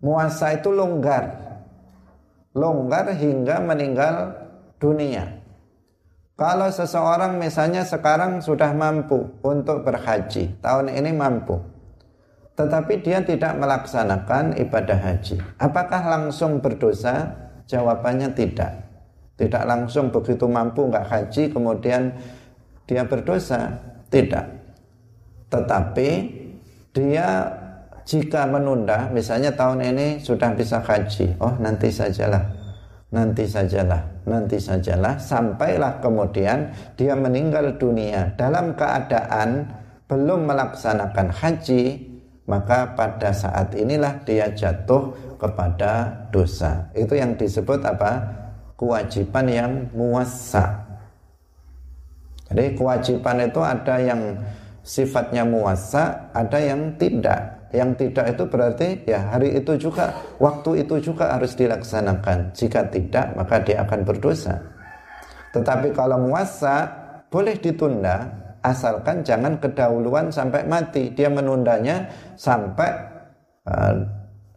Muasa 0.00 0.57
itu 0.57 0.73
longgar. 0.73 1.37
Longgar 2.57 3.12
hingga 3.14 3.61
meninggal 3.61 4.39
dunia. 4.80 5.28
Kalau 6.40 6.72
seseorang 6.72 7.37
misalnya 7.37 7.84
sekarang 7.84 8.40
sudah 8.40 8.72
mampu 8.72 9.28
untuk 9.44 9.84
berhaji, 9.84 10.56
tahun 10.64 10.88
ini 10.88 11.12
mampu, 11.12 11.60
tetapi 12.56 13.04
dia 13.04 13.20
tidak 13.20 13.60
melaksanakan 13.60 14.56
ibadah 14.56 14.96
haji, 14.96 15.37
apakah 15.60 16.00
langsung 16.08 16.64
berdosa? 16.64 17.37
Jawabannya 17.68 18.34
tidak. 18.34 18.88
Tidak 19.37 19.62
langsung 19.62 20.10
begitu 20.10 20.49
mampu 20.49 20.88
nggak 20.88 21.06
haji 21.06 21.52
kemudian 21.52 22.16
dia 22.88 23.04
berdosa, 23.04 23.78
tidak. 24.08 24.49
Tetapi 25.52 26.08
dia 26.96 27.28
jika 28.08 28.49
menunda, 28.49 29.12
misalnya 29.12 29.52
tahun 29.52 29.87
ini 29.92 30.25
sudah 30.25 30.56
bisa 30.56 30.82
haji, 30.82 31.37
oh 31.38 31.52
nanti 31.60 31.92
sajalah 31.92 32.60
nanti 33.10 33.44
sajalah, 33.44 34.06
nanti 34.24 34.56
sajalah, 34.56 35.20
sampailah 35.20 36.00
kemudian 36.00 36.72
dia 36.96 37.12
meninggal 37.12 37.76
dunia 37.76 38.32
dalam 38.36 38.72
keadaan 38.74 39.68
belum 40.10 40.48
melaksanakan 40.48 41.30
haji, 41.30 42.10
maka 42.48 42.96
pada 42.98 43.30
saat 43.30 43.76
inilah 43.78 44.26
dia 44.26 44.50
jatuh 44.50 45.14
kepada 45.38 46.26
dosa. 46.34 46.90
Itu 46.96 47.14
yang 47.14 47.38
disebut 47.38 47.84
apa? 47.86 48.26
Kewajiban 48.74 49.46
yang 49.46 49.72
muasa. 49.92 50.82
Jadi 52.50 52.74
kewajiban 52.74 53.46
itu 53.46 53.60
ada 53.62 53.96
yang 54.02 54.34
sifatnya 54.82 55.46
muasa, 55.46 56.32
ada 56.34 56.58
yang 56.58 56.98
tidak 56.98 57.59
yang 57.70 57.94
tidak 57.94 58.34
itu 58.34 58.44
berarti 58.50 58.88
ya 59.06 59.30
hari 59.30 59.54
itu 59.54 59.78
juga 59.78 60.10
waktu 60.42 60.82
itu 60.82 61.12
juga 61.12 61.38
harus 61.38 61.54
dilaksanakan. 61.54 62.50
Jika 62.50 62.90
tidak 62.90 63.38
maka 63.38 63.62
dia 63.62 63.86
akan 63.86 64.02
berdosa. 64.02 64.58
Tetapi 65.54 65.94
kalau 65.94 66.18
muasa 66.30 66.90
boleh 67.30 67.54
ditunda 67.58 68.26
asalkan 68.66 69.22
jangan 69.22 69.58
kedahuluan 69.62 70.34
sampai 70.34 70.66
mati. 70.66 71.14
Dia 71.14 71.30
menundanya 71.30 72.10
sampai 72.34 72.90
uh, 73.70 73.94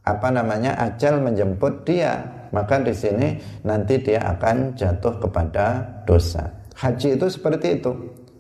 apa 0.03 0.27
namanya 0.34 0.74
ajal 0.82 1.22
menjemput 1.22 1.86
dia. 1.86 2.17
Maka 2.53 2.82
di 2.86 2.93
sini 2.93 3.34
nanti 3.65 3.98
dia 3.98 4.22
akan 4.38 4.77
jatuh 4.77 5.17
kepada 5.17 5.82
dosa. 6.05 6.46
Haji 6.77 7.17
itu 7.17 7.25
seperti 7.29 7.82
itu. 7.82 7.93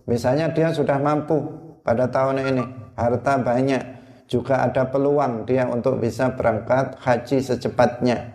Misalnya 0.05 0.53
dia 0.53 0.69
sudah 0.69 1.01
mampu 1.01 1.41
pada 1.81 2.05
tahun 2.09 2.41
ini 2.41 2.63
harta 2.93 3.41
banyak 3.41 3.81
juga 4.27 4.63
ada 4.63 4.87
peluang 4.87 5.43
dia 5.43 5.67
untuk 5.67 5.99
bisa 5.99 6.33
berangkat 6.33 6.97
haji 6.99 7.37
secepatnya. 7.43 8.33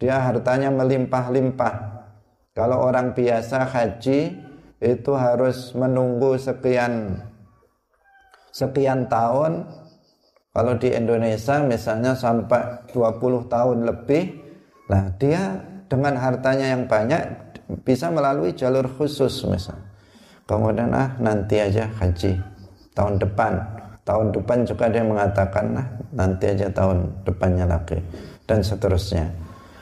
Dia 0.00 0.16
hartanya 0.16 0.72
melimpah-limpah. 0.72 1.74
Kalau 2.56 2.88
orang 2.88 3.12
biasa 3.12 3.68
haji 3.68 4.32
itu 4.80 5.12
harus 5.12 5.76
menunggu 5.76 6.40
sekian 6.40 7.20
sekian 8.50 9.06
tahun. 9.06 9.68
Kalau 10.50 10.74
di 10.74 10.90
Indonesia 10.90 11.62
misalnya 11.62 12.16
sampai 12.16 12.90
20 12.90 13.46
tahun 13.46 13.86
lebih, 13.86 14.34
lah 14.90 15.14
dia 15.14 15.62
dengan 15.86 16.18
hartanya 16.18 16.74
yang 16.74 16.90
banyak 16.90 17.22
bisa 17.86 18.10
melalui 18.10 18.50
jalur 18.50 18.90
khusus 18.90 19.46
misalnya. 19.46 19.86
Kemudian 20.50 20.90
ah 20.90 21.14
nanti 21.22 21.62
aja 21.62 21.86
haji 21.86 22.34
tahun 22.98 23.22
depan 23.22 23.62
tahun 24.04 24.32
depan 24.32 24.64
juga 24.64 24.88
dia 24.88 25.04
mengatakan 25.04 25.64
nah 25.76 25.86
nanti 26.14 26.50
aja 26.50 26.68
tahun 26.72 27.06
depannya 27.22 27.66
lagi 27.68 27.98
dan 28.48 28.64
seterusnya. 28.64 29.26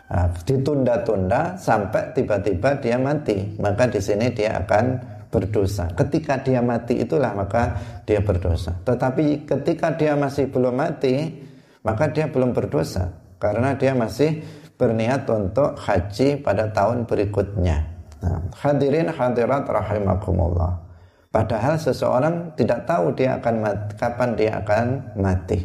Nah, 0.09 0.33
ditunda-tunda 0.41 1.61
sampai 1.61 2.17
tiba-tiba 2.17 2.81
dia 2.81 2.97
mati 2.97 3.57
maka 3.61 3.85
di 3.89 4.01
sini 4.01 4.33
dia 4.33 4.57
akan 4.65 4.85
berdosa. 5.29 5.93
Ketika 5.93 6.41
dia 6.41 6.65
mati 6.65 7.05
itulah 7.05 7.37
maka 7.37 7.77
dia 8.09 8.25
berdosa. 8.25 8.73
Tetapi 8.89 9.45
ketika 9.45 9.93
dia 9.93 10.17
masih 10.17 10.49
belum 10.49 10.73
mati 10.73 11.45
maka 11.85 12.09
dia 12.09 12.29
belum 12.29 12.57
berdosa 12.57 13.13
karena 13.37 13.77
dia 13.77 13.93
masih 13.93 14.41
berniat 14.81 15.29
untuk 15.29 15.77
haji 15.77 16.41
pada 16.41 16.73
tahun 16.73 17.05
berikutnya. 17.05 17.77
Nah, 18.19 18.41
hadirin 18.65 19.13
hadirat 19.13 19.69
rahimakumullah 19.69 20.88
Padahal 21.29 21.77
seseorang 21.77 22.57
tidak 22.57 22.89
tahu 22.89 23.13
dia 23.13 23.37
akan 23.37 23.55
mati, 23.61 23.93
kapan 24.01 24.31
dia 24.33 24.53
akan 24.65 24.87
mati. 25.21 25.61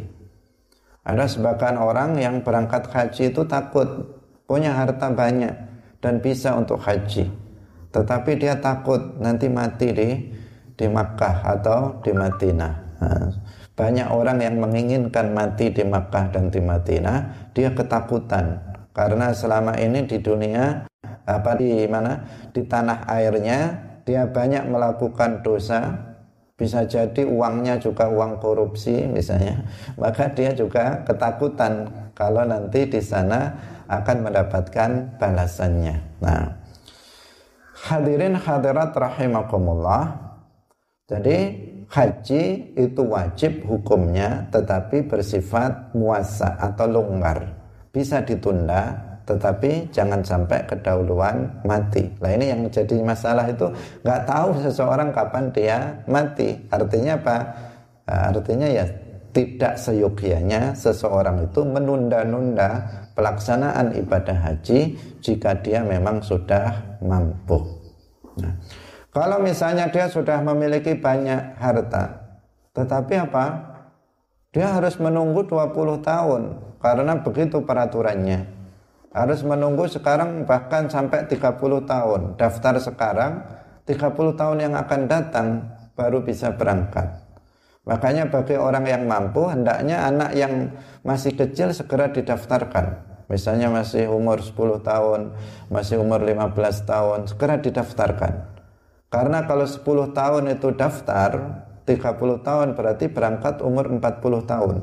Ada 1.04 1.24
sebagian 1.28 1.80
orang 1.80 2.16
yang 2.20 2.44
berangkat 2.44 2.88
haji 2.88 3.32
itu 3.32 3.42
takut 3.48 3.88
punya 4.44 4.76
harta 4.76 5.08
banyak 5.08 5.52
dan 6.04 6.20
bisa 6.20 6.52
untuk 6.56 6.80
haji. 6.84 7.28
Tetapi 7.92 8.30
dia 8.36 8.60
takut 8.60 9.16
nanti 9.20 9.48
mati 9.48 9.88
di 9.92 10.08
di 10.74 10.86
Makkah 10.90 11.44
atau 11.44 12.02
di 12.02 12.12
Madinah. 12.12 12.74
Nah, 13.00 13.28
banyak 13.74 14.08
orang 14.10 14.38
yang 14.42 14.56
menginginkan 14.60 15.32
mati 15.32 15.70
di 15.72 15.84
Makkah 15.86 16.28
dan 16.34 16.50
di 16.50 16.60
Madinah, 16.60 17.50
dia 17.56 17.72
ketakutan 17.72 18.60
karena 18.94 19.34
selama 19.34 19.74
ini 19.80 20.06
di 20.06 20.18
dunia 20.22 20.86
apa 21.24 21.56
di 21.56 21.88
mana 21.88 22.20
di 22.52 22.62
tanah 22.62 23.08
airnya 23.08 23.60
dia 24.04 24.28
banyak 24.28 24.68
melakukan 24.68 25.40
dosa. 25.40 26.12
Bisa 26.54 26.86
jadi 26.86 27.26
uangnya 27.26 27.82
juga 27.82 28.06
uang 28.06 28.38
korupsi 28.38 29.10
misalnya. 29.10 29.66
Maka 29.98 30.30
dia 30.30 30.54
juga 30.54 31.02
ketakutan 31.02 31.90
kalau 32.14 32.46
nanti 32.46 32.86
di 32.86 33.02
sana 33.02 33.50
akan 33.90 34.30
mendapatkan 34.30 35.18
balasannya. 35.18 35.98
Nah 36.22 36.54
hadirin 37.90 38.38
hadirat 38.38 38.94
rahimakumullah. 38.94 40.14
Jadi 41.10 41.36
haji 41.90 42.42
itu 42.78 43.02
wajib 43.02 43.66
hukumnya 43.66 44.46
tetapi 44.54 45.10
bersifat 45.10 45.90
muasa 45.92 46.54
atau 46.54 46.86
longgar. 46.86 47.50
Bisa 47.90 48.22
ditunda 48.22 49.03
tetapi 49.24 49.88
jangan 49.88 50.20
sampai 50.20 50.68
kedahuluan 50.68 51.48
mati. 51.64 52.04
Nah 52.20 52.30
ini 52.36 52.52
yang 52.52 52.68
jadi 52.68 53.00
masalah 53.00 53.48
itu 53.48 53.72
nggak 54.04 54.22
tahu 54.28 54.48
seseorang 54.60 55.08
kapan 55.16 55.44
dia 55.52 55.78
mati. 56.04 56.52
Artinya 56.68 57.16
apa? 57.16 57.36
Nah, 58.04 58.22
artinya 58.36 58.68
ya 58.68 58.84
tidak 59.34 59.80
seyogianya 59.80 60.76
seseorang 60.76 61.48
itu 61.48 61.64
menunda-nunda 61.64 62.84
pelaksanaan 63.16 63.96
ibadah 63.96 64.36
haji 64.36 64.94
jika 65.24 65.56
dia 65.64 65.80
memang 65.80 66.20
sudah 66.20 67.00
mampu. 67.00 67.58
Nah, 68.38 68.54
kalau 69.08 69.40
misalnya 69.40 69.88
dia 69.88 70.06
sudah 70.06 70.38
memiliki 70.44 70.94
banyak 70.94 71.56
harta, 71.56 72.12
tetapi 72.76 73.14
apa? 73.24 73.46
Dia 74.54 74.70
harus 74.70 74.94
menunggu 75.02 75.42
20 75.50 75.98
tahun 75.98 76.42
karena 76.78 77.18
begitu 77.26 77.58
peraturannya 77.66 78.63
harus 79.14 79.46
menunggu 79.46 79.86
sekarang 79.86 80.42
bahkan 80.42 80.90
sampai 80.90 81.30
30 81.30 81.86
tahun. 81.86 82.34
Daftar 82.34 82.74
sekarang 82.82 83.32
30 83.86 84.10
tahun 84.34 84.58
yang 84.58 84.74
akan 84.74 85.00
datang 85.06 85.70
baru 85.94 86.26
bisa 86.26 86.50
berangkat. 86.58 87.22
Makanya 87.86 88.26
bagi 88.26 88.58
orang 88.58 88.90
yang 88.90 89.06
mampu 89.06 89.46
hendaknya 89.46 90.02
anak 90.02 90.34
yang 90.34 90.74
masih 91.06 91.38
kecil 91.38 91.70
segera 91.70 92.10
didaftarkan. 92.10 93.14
Misalnya 93.30 93.70
masih 93.70 94.10
umur 94.10 94.42
10 94.42 94.82
tahun 94.82 95.32
masih 95.70 96.02
umur 96.02 96.20
15 96.20 96.50
tahun 96.84 97.30
segera 97.30 97.62
didaftarkan. 97.62 98.50
Karena 99.14 99.46
kalau 99.46 99.62
10 99.62 100.10
tahun 100.10 100.44
itu 100.58 100.74
daftar 100.74 101.62
30 101.86 102.42
tahun 102.42 102.68
berarti 102.74 103.06
berangkat 103.06 103.62
umur 103.62 103.86
40 103.86 104.42
tahun. 104.42 104.76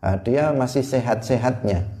Nah, 0.00 0.16
dia 0.22 0.54
masih 0.54 0.86
sehat-sehatnya 0.86 1.95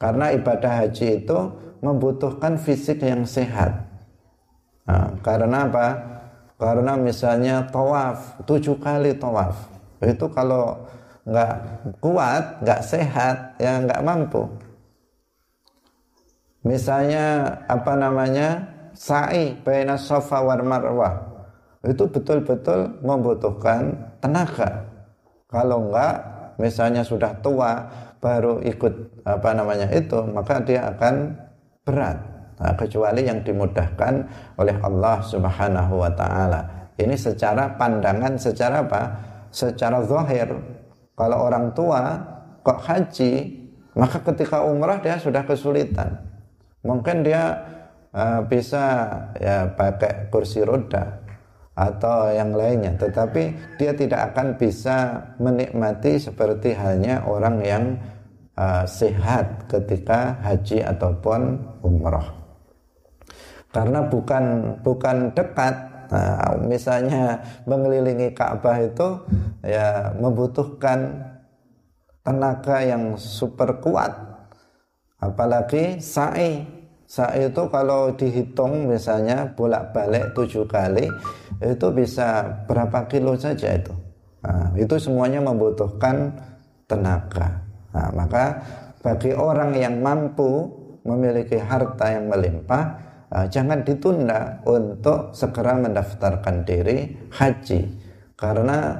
karena 0.00 0.32
ibadah 0.32 0.72
haji 0.84 1.20
itu 1.22 1.38
membutuhkan 1.84 2.56
fisik 2.56 3.04
yang 3.04 3.28
sehat. 3.28 3.84
Nah, 4.88 5.12
karena 5.20 5.68
apa? 5.68 5.88
Karena 6.56 6.96
misalnya 6.96 7.68
tawaf, 7.68 8.40
tujuh 8.48 8.80
kali 8.80 9.14
tawaf. 9.16 9.68
Itu 10.00 10.32
kalau 10.32 10.88
nggak 11.28 11.54
kuat, 12.00 12.64
nggak 12.64 12.80
sehat, 12.80 13.36
ya 13.60 13.80
nggak 13.84 14.00
mampu. 14.00 14.48
misalnya 16.64 17.56
apa 17.68 17.96
namanya 17.96 18.68
sa'i 18.92 19.56
baina 19.64 19.96
safa 19.96 20.44
war 20.44 20.60
marwah 20.60 21.14
itu 21.80 22.04
betul-betul 22.04 23.00
membutuhkan 23.00 23.96
tenaga 24.20 24.84
kalau 25.48 25.88
enggak 25.88 26.20
misalnya 26.60 27.00
sudah 27.00 27.32
tua 27.40 27.88
baru 28.20 28.60
ikut 28.60 29.24
apa 29.24 29.50
namanya 29.56 29.88
itu 29.90 30.20
maka 30.28 30.60
dia 30.60 30.86
akan 30.92 31.34
berat. 31.82 32.20
Nah, 32.60 32.76
kecuali 32.76 33.24
yang 33.24 33.40
dimudahkan 33.40 34.28
oleh 34.60 34.76
Allah 34.84 35.24
Subhanahu 35.24 36.04
wa 36.04 36.12
taala. 36.12 36.92
Ini 37.00 37.16
secara 37.16 37.80
pandangan 37.80 38.36
secara 38.36 38.84
apa? 38.84 39.02
Secara 39.48 40.04
zahir. 40.04 40.52
Kalau 41.16 41.38
orang 41.48 41.72
tua 41.72 42.20
kok 42.60 42.84
haji 42.84 43.60
maka 43.96 44.20
ketika 44.20 44.62
umrah 44.62 45.00
dia 45.00 45.16
sudah 45.16 45.42
kesulitan. 45.48 46.20
Mungkin 46.84 47.24
dia 47.24 47.64
uh, 48.12 48.44
bisa 48.44 49.08
ya 49.40 49.72
pakai 49.72 50.28
kursi 50.28 50.60
roda 50.60 51.19
atau 51.80 52.28
yang 52.28 52.52
lainnya. 52.52 52.92
Tetapi 53.00 53.76
dia 53.80 53.96
tidak 53.96 54.36
akan 54.36 54.60
bisa 54.60 55.24
menikmati 55.40 56.20
seperti 56.20 56.76
halnya 56.76 57.24
orang 57.24 57.56
yang 57.64 57.84
uh, 58.60 58.84
sehat 58.84 59.64
ketika 59.72 60.36
haji 60.44 60.84
ataupun 60.84 61.56
umrah 61.80 62.40
karena 63.70 64.02
bukan 64.02 64.76
bukan 64.82 65.30
dekat 65.34 65.74
nah, 66.10 66.58
misalnya 66.58 67.38
mengelilingi 67.64 68.34
Ka'bah 68.34 68.82
itu 68.82 69.08
ya 69.62 70.10
membutuhkan 70.18 71.22
tenaga 72.26 72.82
yang 72.82 73.14
super 73.14 73.78
kuat 73.78 74.10
apalagi 75.22 76.02
sa'i 76.02 76.66
Sa'i 77.10 77.50
itu 77.50 77.66
kalau 77.74 78.14
dihitung 78.14 78.86
misalnya 78.86 79.50
bolak-balik 79.58 80.30
tujuh 80.30 80.62
kali 80.70 81.10
itu 81.58 81.86
bisa 81.90 82.46
berapa 82.70 83.10
kilo 83.10 83.34
saja 83.34 83.74
itu. 83.74 83.90
Nah, 84.46 84.70
itu 84.78 84.94
semuanya 84.94 85.42
membutuhkan 85.42 86.30
tenaga. 86.86 87.66
Nah, 87.90 88.14
maka 88.14 88.62
bagi 89.02 89.34
orang 89.34 89.74
yang 89.74 89.98
mampu 89.98 90.70
memiliki 91.02 91.58
harta 91.58 92.14
yang 92.14 92.30
melimpah, 92.30 92.84
uh, 93.34 93.46
jangan 93.50 93.82
ditunda 93.82 94.62
untuk 94.62 95.34
segera 95.34 95.82
mendaftarkan 95.82 96.62
diri 96.62 97.10
haji 97.34 97.90
karena 98.38 98.94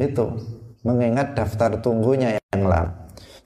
itu 0.00 0.24
mengingat 0.88 1.36
daftar 1.36 1.76
tunggunya 1.84 2.40
yang 2.56 2.64
lama. 2.64 3.01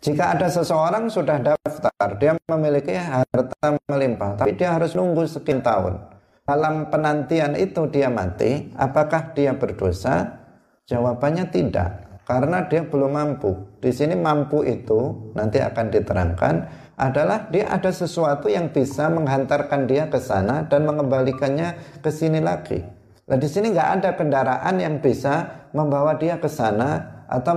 Jika 0.07 0.38
ada 0.38 0.47
seseorang 0.47 1.11
sudah 1.11 1.42
daftar, 1.42 2.14
dia 2.14 2.38
memiliki 2.47 2.95
harta 2.95 3.75
melimpah, 3.90 4.38
tapi 4.38 4.55
dia 4.55 4.71
harus 4.79 4.95
nunggu 4.95 5.27
sekian 5.27 5.66
tahun. 5.66 5.99
Dalam 6.47 6.95
penantian 6.95 7.59
itu 7.59 7.90
dia 7.90 8.07
mati, 8.07 8.71
apakah 8.79 9.35
dia 9.35 9.59
berdosa? 9.59 10.47
Jawabannya 10.87 11.51
tidak, 11.51 12.23
karena 12.23 12.71
dia 12.71 12.87
belum 12.87 13.19
mampu. 13.19 13.51
Di 13.83 13.90
sini 13.90 14.14
mampu 14.14 14.62
itu 14.62 15.35
nanti 15.35 15.59
akan 15.59 15.90
diterangkan 15.90 16.55
adalah 16.95 17.51
dia 17.51 17.66
ada 17.66 17.90
sesuatu 17.90 18.47
yang 18.47 18.71
bisa 18.71 19.11
menghantarkan 19.11 19.90
dia 19.90 20.07
ke 20.07 20.23
sana 20.23 20.71
dan 20.71 20.87
mengembalikannya 20.87 21.99
ke 21.99 22.14
sini 22.14 22.38
lagi. 22.38 22.79
Nah 23.27 23.35
di 23.42 23.49
sini 23.51 23.75
nggak 23.75 23.90
ada 23.99 24.11
kendaraan 24.14 24.79
yang 24.79 25.03
bisa 25.03 25.66
membawa 25.75 26.14
dia 26.14 26.38
ke 26.38 26.47
sana 26.47 27.15
atau 27.27 27.55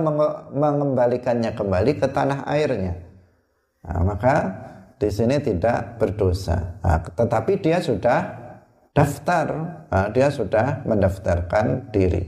mengembalikannya 0.52 1.54
kembali 1.54 1.98
ke 1.98 2.06
tanah 2.10 2.46
airnya. 2.46 2.94
Nah, 3.86 4.02
maka 4.04 4.34
di 5.00 5.08
sini 5.08 5.40
tidak 5.40 5.96
berdosa. 5.96 6.76
Nah, 6.84 7.00
tetapi 7.00 7.62
dia 7.62 7.80
sudah 7.80 8.20
daftar, 8.92 9.46
nah, 9.88 10.06
dia 10.12 10.28
sudah 10.28 10.84
mendaftarkan 10.84 11.88
diri. 11.94 12.26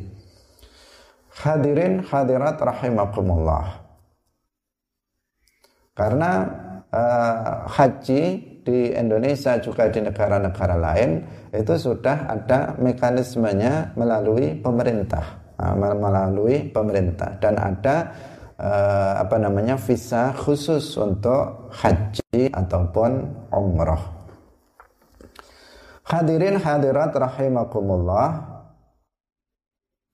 Hadirin 1.33 2.05
hadirat 2.07 2.57
rahimakumullah. 2.61 3.83
Karena 5.93 6.49
uh, 6.89 7.69
haji 7.69 8.53
di 8.63 8.95
Indonesia 8.95 9.59
juga 9.59 9.91
di 9.91 10.01
negara-negara 10.01 10.77
lain 10.79 11.11
itu 11.51 11.75
sudah 11.77 12.31
ada 12.31 12.79
mekanismenya 12.79 13.93
melalui 13.99 14.57
pemerintah. 14.63 15.42
Ah, 15.61 15.77
melalui 15.77 16.73
pemerintah 16.73 17.39
dan 17.39 17.55
ada 17.55 18.11
uh, 18.59 19.21
apa 19.21 19.37
namanya 19.39 19.79
visa 19.79 20.35
khusus 20.35 20.97
untuk 20.99 21.71
haji 21.71 22.51
ataupun 22.51 23.31
umroh. 23.53 24.03
Hadirin 26.03 26.59
hadirat 26.59 27.15
rahimakumullah. 27.15 28.51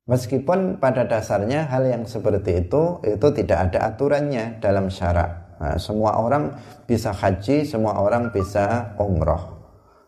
Meskipun 0.09 0.81
pada 0.81 1.05
dasarnya 1.05 1.68
hal 1.68 1.85
yang 1.85 2.05
seperti 2.05 2.64
itu 2.68 3.01
itu 3.05 3.27
tidak 3.33 3.72
ada 3.72 3.92
aturannya 3.92 4.61
dalam 4.61 4.92
syarak. 4.92 5.57
Nah, 5.61 5.77
semua 5.81 6.16
orang 6.20 6.57
bisa 6.85 7.12
haji, 7.12 7.64
semua 7.64 8.01
orang 8.05 8.33
bisa 8.33 8.96
umroh. 9.01 9.64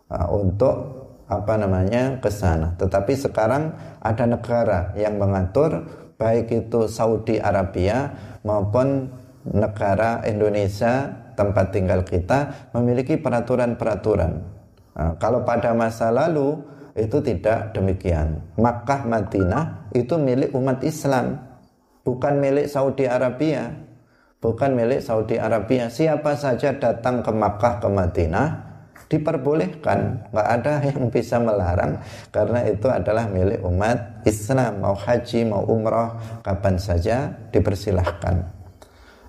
Nah, 0.09 0.25
untuk 0.33 1.00
apa 1.31 1.55
namanya 1.55 2.19
ke 2.19 2.27
sana. 2.27 2.75
Tetapi 2.75 3.15
sekarang 3.15 3.71
ada 4.03 4.27
negara 4.27 4.91
yang 4.99 5.15
mengatur 5.17 5.87
baik 6.19 6.51
itu 6.51 6.91
Saudi 6.91 7.39
Arabia 7.39 8.11
maupun 8.43 9.09
negara 9.47 10.21
Indonesia 10.27 11.09
tempat 11.39 11.73
tinggal 11.73 12.03
kita 12.05 12.69
memiliki 12.75 13.17
peraturan-peraturan. 13.17 14.33
Nah, 14.91 15.17
kalau 15.17 15.47
pada 15.47 15.73
masa 15.73 16.11
lalu 16.11 16.61
itu 16.99 17.23
tidak 17.23 17.73
demikian. 17.73 18.43
Makkah 18.59 19.07
Madinah 19.07 19.89
itu 19.95 20.19
milik 20.19 20.53
umat 20.53 20.83
Islam, 20.83 21.39
bukan 22.03 22.43
milik 22.43 22.67
Saudi 22.67 23.07
Arabia. 23.07 23.89
Bukan 24.41 24.73
milik 24.73 25.05
Saudi 25.05 25.37
Arabia. 25.37 25.93
Siapa 25.93 26.33
saja 26.33 26.73
datang 26.73 27.21
ke 27.21 27.29
Makkah 27.29 27.77
ke 27.77 27.89
Madinah 27.93 28.70
diperbolehkan. 29.11 30.31
Nggak 30.31 30.49
ada 30.49 30.73
yang 30.87 31.11
bisa 31.11 31.37
melarang 31.43 31.99
karena 32.31 32.65
itu 32.71 32.87
adalah 32.87 33.27
milik 33.27 33.61
umat 33.67 34.23
Islam. 34.25 34.81
Mau 34.81 34.95
haji 34.95 35.45
mau 35.51 35.67
umroh 35.67 36.15
kapan 36.47 36.79
saja 36.79 37.35
dipersilahkan. 37.51 38.35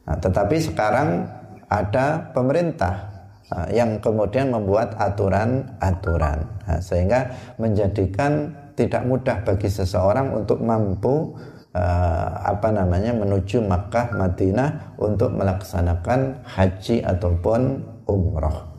Nah, 0.06 0.18
tetapi 0.22 0.56
sekarang 0.62 1.26
ada 1.66 2.32
pemerintah 2.32 3.10
nah, 3.50 3.68
yang 3.74 3.98
kemudian 3.98 4.54
membuat 4.54 4.94
aturan-aturan. 5.02 6.46
Nah, 6.70 6.80
sehingga 6.80 7.34
menjadikan 7.58 8.54
tidak 8.78 9.04
mudah 9.04 9.42
bagi 9.44 9.68
seseorang 9.68 10.32
untuk 10.34 10.62
mampu 10.64 11.36
uh, 11.76 12.30
apa 12.42 12.70
namanya 12.72 13.14
menuju 13.14 13.62
Makkah 13.62 14.16
Madinah 14.16 14.98
untuk 14.98 15.34
melaksanakan 15.36 16.46
haji 16.46 17.04
ataupun 17.06 17.62
umroh. 18.08 18.71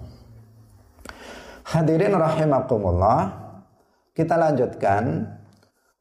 Hadirin 1.73 2.13
rahimakumullah, 2.13 3.33
kita 4.13 4.37
lanjutkan. 4.37 5.25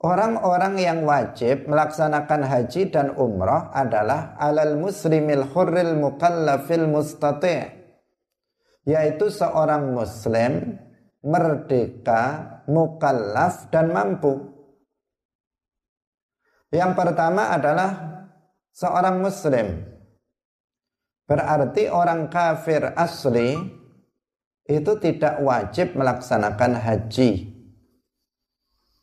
Orang-orang 0.03 0.75
yang 0.81 1.05
wajib 1.07 1.69
melaksanakan 1.69 2.43
haji 2.43 2.91
dan 2.91 3.15
umrah 3.15 3.71
adalah 3.71 4.35
alal 4.35 4.75
muslimil 4.75 5.47
hurril 5.53 5.95
mukallafil 5.95 6.89
mustati' 6.89 7.69
yaitu 8.83 9.29
seorang 9.31 9.93
muslim 9.95 10.75
merdeka, 11.23 12.21
mukallaf 12.67 13.71
dan 13.71 13.93
mampu. 13.93 14.51
Yang 16.73 16.91
pertama 16.99 17.53
adalah 17.53 17.91
seorang 18.75 19.23
muslim. 19.23 19.87
Berarti 21.29 21.87
orang 21.87 22.27
kafir 22.27 22.91
asli 22.97 23.79
itu 24.79 24.95
tidak 25.01 25.41
wajib 25.43 25.97
melaksanakan 25.97 26.79
haji. 26.79 27.51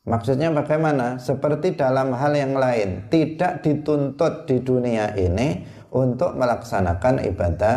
Maksudnya 0.08 0.48
bagaimana? 0.48 1.20
Seperti 1.20 1.76
dalam 1.76 2.16
hal 2.16 2.32
yang 2.32 2.56
lain, 2.56 3.12
tidak 3.12 3.60
dituntut 3.60 4.48
di 4.48 4.64
dunia 4.64 5.12
ini 5.12 5.68
untuk 5.92 6.32
melaksanakan 6.32 7.28
ibadah 7.28 7.76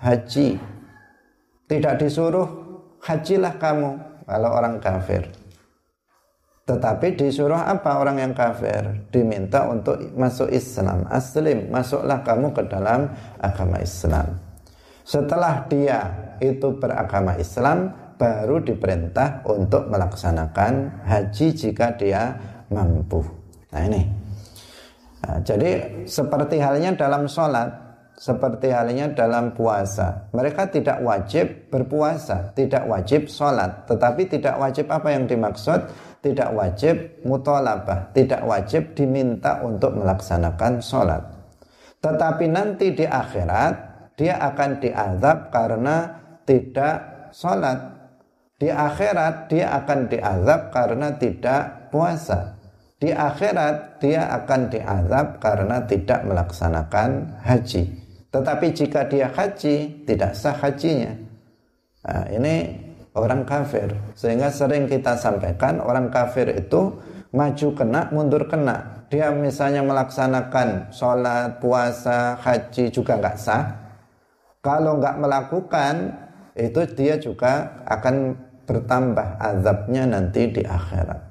haji. 0.00 0.56
Tidak 1.68 1.94
disuruh 2.00 2.48
hajilah 3.04 3.60
kamu 3.60 3.90
kalau 4.24 4.50
orang 4.56 4.80
kafir. 4.80 5.28
Tetapi 6.66 7.14
disuruh 7.14 7.62
apa 7.62 8.02
orang 8.02 8.18
yang 8.18 8.34
kafir? 8.34 9.06
Diminta 9.14 9.70
untuk 9.70 10.00
masuk 10.18 10.50
Islam. 10.50 11.06
Aslim, 11.06 11.70
masuklah 11.70 12.24
kamu 12.26 12.50
ke 12.56 12.62
dalam 12.66 13.12
agama 13.38 13.78
Islam. 13.78 14.34
Setelah 15.06 15.62
dia 15.70 16.25
itu 16.40 16.76
beragama 16.76 17.36
Islam, 17.40 17.92
baru 18.16 18.64
diperintah 18.64 19.44
untuk 19.46 19.92
melaksanakan 19.92 21.04
haji 21.04 21.46
jika 21.52 21.94
dia 21.96 22.36
mampu. 22.72 23.20
Nah 23.72 23.82
ini. 23.84 24.02
Nah, 25.26 25.38
jadi 25.42 26.02
seperti 26.06 26.56
halnya 26.62 26.96
dalam 26.96 27.28
sholat, 27.28 27.68
seperti 28.16 28.72
halnya 28.72 29.12
dalam 29.12 29.52
puasa. 29.52 30.32
Mereka 30.32 30.72
tidak 30.72 31.04
wajib 31.04 31.68
berpuasa, 31.68 32.56
tidak 32.56 32.88
wajib 32.88 33.28
sholat. 33.28 33.84
Tetapi 33.84 34.22
tidak 34.32 34.56
wajib 34.56 34.88
apa 34.88 35.08
yang 35.12 35.28
dimaksud? 35.28 35.80
Tidak 36.24 36.50
wajib 36.56 37.22
mutolabah, 37.22 38.10
tidak 38.16 38.42
wajib 38.42 38.96
diminta 38.96 39.62
untuk 39.62 39.94
melaksanakan 39.94 40.80
sholat. 40.80 41.22
Tetapi 42.02 42.44
nanti 42.50 42.96
di 42.96 43.06
akhirat, 43.06 43.74
dia 44.16 44.40
akan 44.40 44.70
diazab 44.80 45.52
karena 45.52 46.25
tidak 46.46 47.30
sholat. 47.34 47.92
Di 48.56 48.72
akhirat 48.72 49.52
dia 49.52 49.76
akan 49.76 50.08
diazab 50.08 50.72
karena 50.72 51.12
tidak 51.20 51.92
puasa. 51.92 52.56
Di 52.96 53.12
akhirat 53.12 54.00
dia 54.00 54.32
akan 54.32 54.72
diazab 54.72 55.36
karena 55.36 55.84
tidak 55.84 56.24
melaksanakan 56.24 57.36
haji. 57.44 57.84
Tetapi 58.32 58.66
jika 58.72 59.04
dia 59.04 59.28
haji, 59.28 60.08
tidak 60.08 60.32
sah 60.32 60.56
hajinya. 60.56 61.12
Nah, 62.08 62.24
ini 62.32 62.72
orang 63.12 63.44
kafir. 63.44 63.92
Sehingga 64.16 64.48
sering 64.48 64.88
kita 64.88 65.16
sampaikan 65.20 65.84
orang 65.84 66.08
kafir 66.08 66.48
itu 66.56 66.96
maju 67.36 67.68
kena, 67.76 68.08
mundur 68.12 68.48
kena. 68.48 69.04
Dia 69.12 69.28
misalnya 69.32 69.84
melaksanakan 69.84 70.90
sholat, 70.92 71.60
puasa, 71.60 72.40
haji 72.40 72.88
juga 72.88 73.20
nggak 73.20 73.36
sah. 73.36 73.64
Kalau 74.64 74.98
nggak 74.98 75.16
melakukan, 75.20 75.94
itu 76.56 76.80
dia 76.96 77.20
juga 77.20 77.84
akan 77.84 78.32
bertambah 78.64 79.38
azabnya 79.38 80.08
nanti 80.08 80.48
di 80.50 80.64
akhirat. 80.64 81.22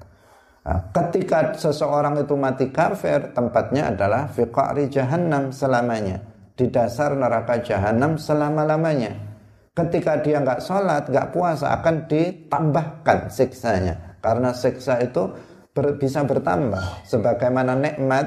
Nah, 0.65 0.79
ketika 0.93 1.53
seseorang 1.53 2.25
itu 2.25 2.33
mati 2.33 2.69
kafir, 2.73 3.33
tempatnya 3.33 3.93
adalah 3.93 4.25
fiqari 4.29 4.89
jahannam 4.89 5.53
selamanya 5.53 6.21
di 6.55 6.71
dasar 6.71 7.13
neraka 7.13 7.59
jahanam 7.61 8.15
selama-lamanya. 8.15 9.13
Ketika 9.75 10.23
dia 10.23 10.39
nggak 10.39 10.63
sholat, 10.63 11.11
nggak 11.11 11.35
puasa 11.35 11.75
akan 11.75 12.07
ditambahkan 12.07 13.27
siksanya. 13.27 14.17
Karena 14.23 14.55
siksa 14.55 15.03
itu 15.03 15.35
ber, 15.75 15.99
bisa 15.99 16.23
bertambah. 16.23 17.03
Sebagaimana 17.03 17.75
nikmat 17.75 18.25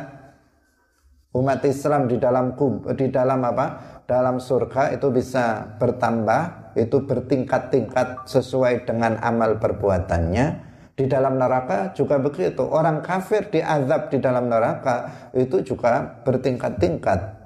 umat 1.32 1.64
Islam 1.64 2.04
di 2.04 2.20
dalam 2.20 2.52
di 2.92 3.06
dalam 3.08 3.40
apa? 3.48 3.66
Dalam 4.04 4.36
surga 4.36 4.92
itu 4.92 5.08
bisa 5.08 5.74
bertambah, 5.80 6.67
itu 6.78 7.02
bertingkat-tingkat 7.02 8.30
sesuai 8.30 8.86
dengan 8.86 9.18
amal 9.18 9.58
perbuatannya. 9.58 10.70
Di 10.94 11.06
dalam 11.06 11.38
neraka 11.38 11.94
juga 11.94 12.18
begitu. 12.18 12.62
Orang 12.66 13.02
kafir 13.02 13.50
diazab 13.50 14.10
di 14.10 14.18
dalam 14.18 14.50
neraka 14.50 15.30
itu 15.30 15.62
juga 15.62 16.22
bertingkat-tingkat 16.26 17.38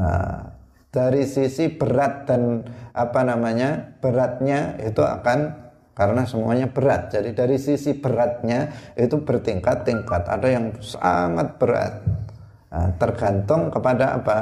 Nah, 0.00 0.56
dari 0.90 1.28
sisi 1.28 1.70
berat 1.70 2.24
dan 2.24 2.64
apa 2.96 3.20
namanya 3.22 4.00
beratnya 4.00 4.80
itu 4.80 5.04
akan 5.04 5.68
karena 5.92 6.22
semuanya 6.24 6.72
berat. 6.72 7.12
Jadi 7.12 7.36
dari 7.36 7.60
sisi 7.60 7.98
beratnya 7.98 8.72
itu 8.96 9.20
bertingkat-tingkat. 9.20 10.22
Ada 10.24 10.48
yang 10.48 10.66
sangat 10.80 11.60
berat. 11.60 12.00
Nah, 12.70 12.88
tergantung 12.96 13.68
kepada 13.68 14.16
apa 14.16 14.38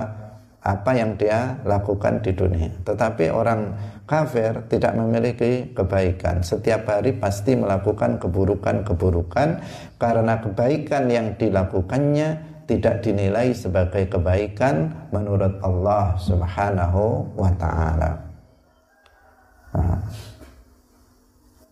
apa 0.68 0.92
yang 0.92 1.16
dia 1.16 1.56
lakukan 1.64 2.20
di 2.20 2.36
dunia. 2.36 2.68
Tetapi 2.84 3.32
orang 3.32 3.72
kafir 4.04 4.68
tidak 4.68 4.92
memiliki 5.00 5.72
kebaikan. 5.72 6.44
Setiap 6.44 6.84
hari 6.84 7.16
pasti 7.16 7.56
melakukan 7.56 8.20
keburukan-keburukan 8.20 9.48
karena 9.96 10.34
kebaikan 10.44 11.08
yang 11.08 11.32
dilakukannya 11.40 12.60
tidak 12.68 13.00
dinilai 13.00 13.56
sebagai 13.56 14.12
kebaikan 14.12 14.92
menurut 15.08 15.56
Allah 15.64 16.20
Subhanahu 16.20 17.32
wa 17.32 17.48
taala. 17.56 18.12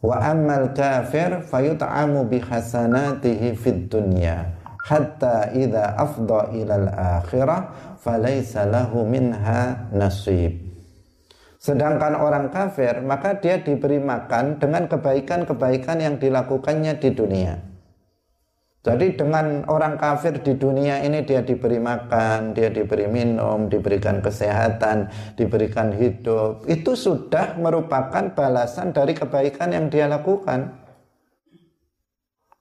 Wa 0.00 0.16
ammal 0.32 0.72
kafir 0.72 1.44
fayut'amu 1.44 2.24
bi 2.24 2.40
hasanatihi 2.40 3.52
fid 3.52 3.92
dunya 3.92 4.55
hatta 4.86 5.50
idza 5.50 5.98
ila 6.54 6.74
al-akhirah 6.78 7.60
falaysa 7.98 8.70
lahu 8.70 9.02
minha 9.02 9.90
nasib. 9.90 10.54
Sedangkan 11.58 12.14
orang 12.14 12.54
kafir 12.54 13.02
maka 13.02 13.42
dia 13.42 13.58
diberi 13.58 13.98
makan 13.98 14.62
dengan 14.62 14.86
kebaikan-kebaikan 14.86 15.98
yang 15.98 16.14
dilakukannya 16.22 16.94
di 17.02 17.10
dunia. 17.10 17.54
Jadi 18.86 19.18
dengan 19.18 19.66
orang 19.66 19.98
kafir 19.98 20.38
di 20.46 20.54
dunia 20.54 21.02
ini 21.02 21.26
dia 21.26 21.42
diberi 21.42 21.82
makan, 21.82 22.54
dia 22.54 22.70
diberi 22.70 23.10
minum, 23.10 23.66
diberikan 23.66 24.22
kesehatan, 24.22 25.10
diberikan 25.34 25.90
hidup. 25.90 26.62
Itu 26.70 26.94
sudah 26.94 27.58
merupakan 27.58 28.30
balasan 28.30 28.94
dari 28.94 29.10
kebaikan 29.10 29.74
yang 29.74 29.90
dia 29.90 30.06
lakukan. 30.06 30.85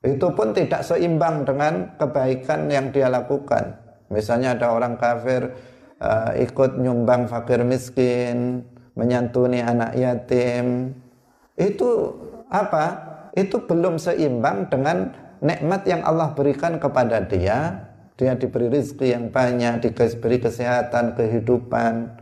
Itu 0.05 0.29
pun 0.37 0.53
tidak 0.53 0.85
seimbang 0.85 1.49
dengan 1.49 1.97
kebaikan 1.97 2.69
yang 2.69 2.93
dia 2.93 3.09
lakukan. 3.09 3.73
Misalnya 4.13 4.53
ada 4.53 4.69
orang 4.69 5.01
kafir 5.01 5.49
uh, 5.97 6.31
ikut 6.37 6.77
nyumbang 6.77 7.25
fakir 7.25 7.65
miskin, 7.65 8.61
menyantuni 8.93 9.65
anak 9.65 9.97
yatim. 9.97 10.93
Itu 11.57 12.13
apa? 12.53 12.85
Itu 13.33 13.65
belum 13.65 13.97
seimbang 13.97 14.69
dengan 14.69 15.09
nikmat 15.41 15.83
yang 15.89 16.05
Allah 16.05 16.31
berikan 16.37 16.77
kepada 16.77 17.25
dia, 17.25 17.89
dia 18.15 18.37
diberi 18.37 18.71
rezeki 18.71 19.07
yang 19.11 19.25
banyak, 19.33 19.83
diberi 19.83 20.37
kesehatan, 20.39 21.17
kehidupan. 21.17 22.13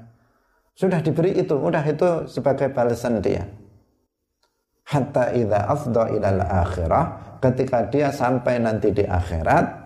Sudah 0.73 1.03
diberi 1.05 1.37
itu, 1.37 1.53
udah 1.53 1.85
itu 1.85 2.25
sebagai 2.25 2.73
balasan 2.73 3.21
dia. 3.21 3.45
Hatta 4.89 5.29
idza 5.37 5.69
afdha 5.69 6.03
ilal 6.17 6.41
akhirah, 6.41 7.05
ketika 7.43 7.91
dia 7.91 8.07
sampai 8.07 8.63
nanti 8.63 8.95
di 8.95 9.03
akhirat, 9.03 9.83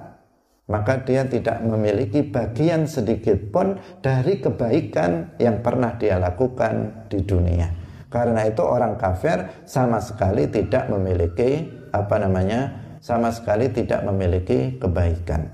maka 0.70 1.02
dia 1.02 1.26
tidak 1.26 1.64
memiliki 1.66 2.22
bagian 2.22 2.86
sedikit 2.86 3.50
pun 3.50 3.80
dari 4.04 4.38
kebaikan 4.38 5.40
yang 5.42 5.66
pernah 5.66 5.98
dia 5.98 6.22
lakukan 6.22 7.08
di 7.10 7.24
dunia. 7.26 7.72
Karena 8.08 8.46
itu 8.46 8.62
orang 8.64 8.96
kafir 8.96 9.66
sama 9.66 9.98
sekali 9.98 10.48
tidak 10.48 10.88
memiliki 10.88 11.66
apa 11.92 12.16
namanya 12.22 12.72
sama 13.00 13.32
sekali 13.32 13.72
tidak 13.72 14.04
memiliki 14.06 14.76
kebaikan. 14.80 15.48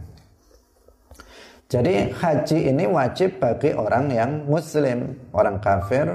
Jadi 1.69 2.13
haji 2.13 2.69
ini 2.69 2.85
wajib 2.85 3.41
bagi 3.41 3.73
orang 3.73 4.05
yang 4.13 4.45
muslim, 4.45 5.17
orang 5.33 5.57
kafir 5.57 6.05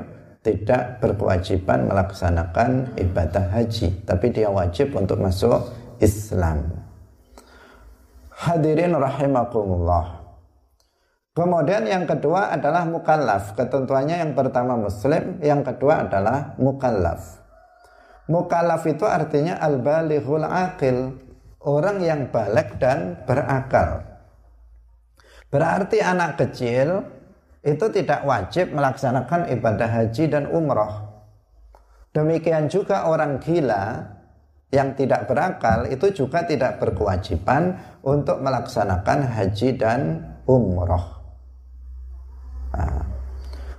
tidak 0.47 1.03
berkewajiban 1.03 1.91
melaksanakan 1.91 2.95
ibadah 2.95 3.51
haji, 3.51 3.91
tapi 4.07 4.31
dia 4.31 4.47
wajib 4.47 4.95
untuk 4.95 5.19
masuk 5.19 5.78
Islam. 5.99 6.73
Hadirin 8.39 8.95
rahimakumullah. 8.95 10.19
Kemudian 11.35 11.87
yang 11.87 12.03
kedua 12.07 12.51
adalah 12.51 12.83
mukallaf. 12.83 13.55
Ketentuannya 13.55 14.19
yang 14.23 14.35
pertama 14.35 14.75
muslim, 14.75 15.39
yang 15.39 15.63
kedua 15.63 16.07
adalah 16.07 16.59
mukallaf. 16.59 17.39
Mukallaf 18.27 18.83
itu 18.91 19.07
artinya 19.07 19.59
al-balighul 19.63 20.43
aqil, 20.43 21.15
orang 21.63 22.03
yang 22.03 22.27
balik 22.35 22.83
dan 22.83 23.23
berakal. 23.23 24.03
Berarti 25.49 26.03
anak 26.03 26.43
kecil 26.43 27.07
itu 27.63 27.87
tidak 27.95 28.27
wajib 28.27 28.75
melaksanakan 28.75 29.49
ibadah 29.55 29.89
haji 29.89 30.25
dan 30.29 30.51
umroh. 30.51 31.09
Demikian 32.13 32.67
juga 32.67 33.07
orang 33.07 33.39
gila 33.39 34.18
yang 34.69 34.93
tidak 34.93 35.25
berakal 35.25 35.89
itu 35.89 36.13
juga 36.13 36.45
tidak 36.45 36.77
berkewajiban 36.77 37.77
untuk 38.05 38.45
melaksanakan 38.45 39.25
haji 39.25 39.69
dan 39.81 40.21
umroh. 40.45 41.25
Nah, 42.77 43.01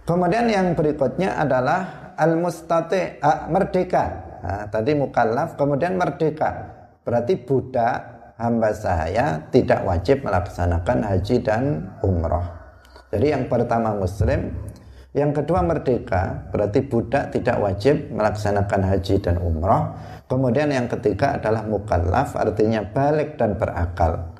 kemudian 0.09 0.49
yang 0.49 0.73
berikutnya 0.73 1.37
adalah 1.37 2.13
al-mustati 2.17 3.21
merdeka. 3.53 4.05
Nah, 4.39 4.65
tadi 4.71 4.97
mukallaf, 4.97 5.53
kemudian 5.59 5.93
merdeka 5.93 6.73
berarti 7.05 7.37
budak 7.37 8.19
hamba 8.39 8.71
saya 8.73 9.45
tidak 9.53 9.85
wajib 9.85 10.25
melaksanakan 10.25 11.05
haji 11.05 11.35
dan 11.43 11.91
umroh. 12.01 12.45
Jadi 13.09 13.33
yang 13.33 13.45
pertama 13.49 13.93
muslim, 13.93 14.53
yang 15.19 15.35
kedua 15.35 15.59
merdeka, 15.59 16.47
berarti 16.55 16.79
budak 16.79 17.35
tidak 17.35 17.59
wajib 17.59 18.07
melaksanakan 18.15 18.87
haji 18.87 19.19
dan 19.19 19.35
umroh. 19.35 19.91
Kemudian 20.31 20.71
yang 20.71 20.87
ketiga 20.87 21.35
adalah 21.35 21.67
mukallaf, 21.67 22.39
artinya 22.39 22.79
balik 22.87 23.35
dan 23.35 23.59
berakal. 23.59 24.31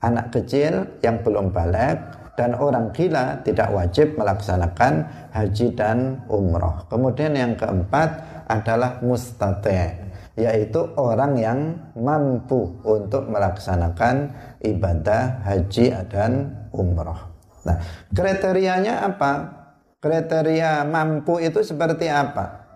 Anak 0.00 0.32
kecil 0.32 0.98
yang 1.04 1.20
belum 1.20 1.52
balik 1.52 2.00
dan 2.40 2.56
orang 2.56 2.90
gila 2.96 3.44
tidak 3.44 3.68
wajib 3.70 4.16
melaksanakan 4.16 5.04
haji 5.36 5.76
dan 5.76 6.24
umroh. 6.32 6.88
Kemudian 6.88 7.36
yang 7.36 7.52
keempat 7.52 8.08
adalah 8.48 9.04
mustate, 9.04 10.00
yaitu 10.34 10.80
orang 10.96 11.36
yang 11.36 11.60
mampu 11.92 12.72
untuk 12.82 13.28
melaksanakan 13.28 14.32
ibadah 14.64 15.44
haji 15.44 15.92
dan 16.08 16.56
umrah. 16.72 17.28
Nah, 17.62 17.78
kriterianya 18.10 19.06
apa? 19.06 19.61
Kriteria 20.02 20.82
mampu 20.82 21.38
itu 21.38 21.62
seperti 21.62 22.10
apa? 22.10 22.66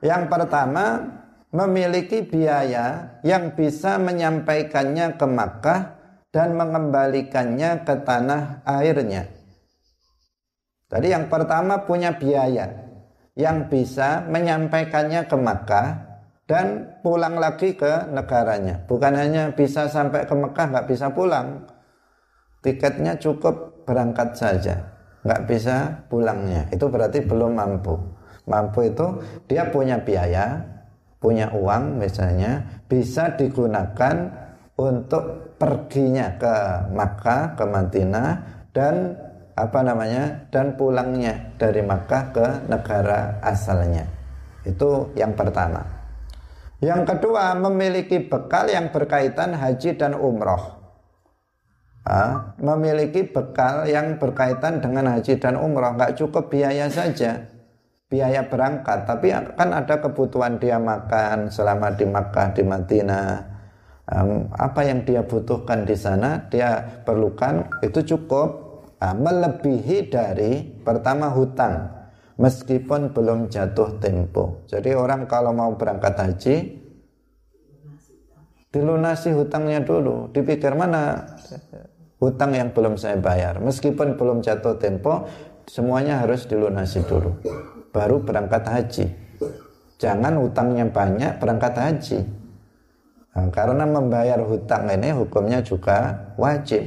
Yang 0.00 0.32
pertama, 0.32 1.04
memiliki 1.52 2.24
biaya 2.24 3.20
yang 3.20 3.52
bisa 3.52 4.00
menyampaikannya 4.00 5.20
ke 5.20 5.26
Makkah 5.28 5.80
dan 6.32 6.56
mengembalikannya 6.56 7.84
ke 7.84 7.94
tanah 8.08 8.64
airnya. 8.64 9.28
Tadi 10.88 11.12
yang 11.12 11.28
pertama 11.28 11.84
punya 11.84 12.16
biaya 12.16 12.68
yang 13.36 13.68
bisa 13.68 14.24
menyampaikannya 14.28 15.28
ke 15.28 15.36
Makkah 15.36 15.88
dan 16.48 16.96
pulang 17.00 17.40
lagi 17.40 17.72
ke 17.76 18.08
negaranya. 18.12 18.84
Bukan 18.84 19.12
hanya 19.16 19.52
bisa 19.56 19.88
sampai 19.88 20.28
ke 20.28 20.34
Mekah 20.36 20.66
nggak 20.68 20.88
bisa 20.88 21.08
pulang, 21.12 21.64
tiketnya 22.60 23.16
cukup 23.16 23.84
berangkat 23.88 24.36
saja, 24.36 24.84
nggak 25.22 25.42
bisa 25.46 26.06
pulangnya. 26.10 26.66
Itu 26.70 26.90
berarti 26.90 27.22
belum 27.22 27.58
mampu. 27.58 27.94
Mampu 28.46 28.90
itu 28.90 29.06
dia 29.46 29.70
punya 29.70 30.02
biaya, 30.02 30.58
punya 31.22 31.50
uang 31.54 32.02
misalnya, 32.02 32.82
bisa 32.90 33.38
digunakan 33.38 34.30
untuk 34.74 35.54
perginya 35.62 36.34
ke 36.34 36.54
Makkah, 36.90 37.54
ke 37.54 37.64
Madinah 37.64 38.30
dan 38.74 39.14
apa 39.54 39.80
namanya 39.84 40.48
dan 40.50 40.74
pulangnya 40.74 41.54
dari 41.54 41.86
Makkah 41.86 42.22
ke 42.34 42.46
negara 42.66 43.38
asalnya. 43.44 44.02
Itu 44.66 45.14
yang 45.14 45.38
pertama. 45.38 45.86
Yang 46.82 47.14
kedua, 47.14 47.54
memiliki 47.54 48.26
bekal 48.26 48.66
yang 48.66 48.90
berkaitan 48.90 49.54
haji 49.54 49.94
dan 49.94 50.18
umroh. 50.18 50.81
Memiliki 52.58 53.22
bekal 53.26 53.86
yang 53.86 54.18
berkaitan 54.18 54.82
dengan 54.82 55.06
haji 55.14 55.38
dan 55.38 55.54
umroh. 55.54 55.94
Nggak 55.94 56.18
cukup 56.18 56.50
biaya 56.50 56.90
saja, 56.90 57.46
biaya 58.10 58.42
berangkat. 58.50 59.06
Tapi 59.06 59.30
kan 59.54 59.70
ada 59.70 60.02
kebutuhan 60.02 60.58
dia 60.58 60.82
makan 60.82 61.46
selama 61.46 61.94
di 61.94 62.04
Makkah, 62.06 62.50
di 62.52 62.62
Madinah. 62.66 63.30
Apa 64.58 64.82
yang 64.82 65.06
dia 65.06 65.22
butuhkan 65.22 65.86
di 65.86 65.94
sana, 65.94 66.42
dia 66.50 67.02
perlukan 67.06 67.70
itu 67.86 68.02
cukup. 68.16 68.70
Melebihi 69.02 70.14
dari 70.14 70.62
pertama 70.62 71.26
hutang 71.30 71.90
meskipun 72.38 73.10
belum 73.10 73.50
jatuh 73.50 73.98
tempo. 73.98 74.62
Jadi 74.70 74.94
orang 74.94 75.26
kalau 75.26 75.50
mau 75.50 75.74
berangkat 75.74 76.14
haji 76.22 76.56
dilunasi 78.70 79.34
hutangnya 79.34 79.82
dulu, 79.82 80.30
dipikir 80.30 80.72
mana 80.78 81.28
hutang 82.22 82.54
yang 82.54 82.70
belum 82.70 82.94
saya 82.94 83.18
bayar. 83.18 83.58
Meskipun 83.58 84.14
belum 84.14 84.46
jatuh 84.46 84.78
tempo, 84.78 85.26
semuanya 85.66 86.22
harus 86.22 86.46
dilunasi 86.46 87.02
dulu. 87.02 87.42
Baru 87.90 88.22
berangkat 88.22 88.62
haji. 88.62 89.06
Jangan 89.98 90.38
hutangnya 90.38 90.86
banyak 90.86 91.42
berangkat 91.42 91.74
haji. 91.74 92.18
Nah, 93.34 93.48
karena 93.50 93.82
membayar 93.82 94.38
hutang 94.38 94.86
ini 94.86 95.10
hukumnya 95.10 95.66
juga 95.66 96.30
wajib. 96.38 96.86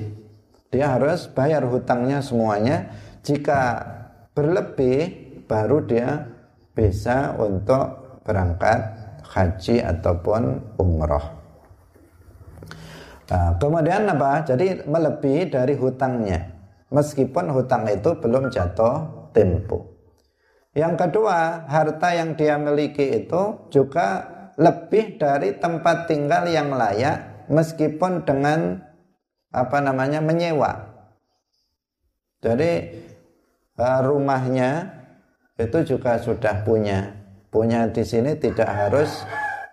Dia 0.72 0.96
harus 0.96 1.28
bayar 1.28 1.68
hutangnya 1.68 2.24
semuanya. 2.24 2.96
Jika 3.20 3.84
berlebih 4.32 5.26
baru 5.52 5.84
dia 5.84 6.32
bisa 6.72 7.36
untuk 7.36 8.20
berangkat 8.24 8.80
haji 9.26 9.84
ataupun 9.84 10.76
umroh. 10.80 11.35
Nah, 13.26 13.58
kemudian 13.58 14.06
apa? 14.06 14.46
Jadi 14.46 14.86
melebihi 14.86 15.50
dari 15.50 15.74
hutangnya. 15.74 16.54
Meskipun 16.94 17.50
hutang 17.50 17.90
itu 17.90 18.14
belum 18.22 18.54
jatuh 18.54 19.30
tempo. 19.34 19.96
Yang 20.78 21.08
kedua, 21.08 21.66
harta 21.66 22.10
yang 22.14 22.38
dia 22.38 22.60
miliki 22.62 23.26
itu 23.26 23.72
juga 23.74 24.28
lebih 24.60 25.18
dari 25.18 25.58
tempat 25.58 26.08
tinggal 26.08 26.46
yang 26.48 26.72
layak 26.72 27.48
meskipun 27.50 28.24
dengan 28.24 28.84
apa 29.56 29.78
namanya 29.82 30.20
menyewa. 30.20 30.94
Jadi 32.44 32.72
eh, 33.80 34.00
rumahnya 34.04 34.94
itu 35.58 35.96
juga 35.96 36.20
sudah 36.20 36.62
punya. 36.68 37.24
Punya 37.50 37.88
di 37.88 38.04
sini 38.04 38.36
tidak 38.36 38.68
harus 38.68 39.24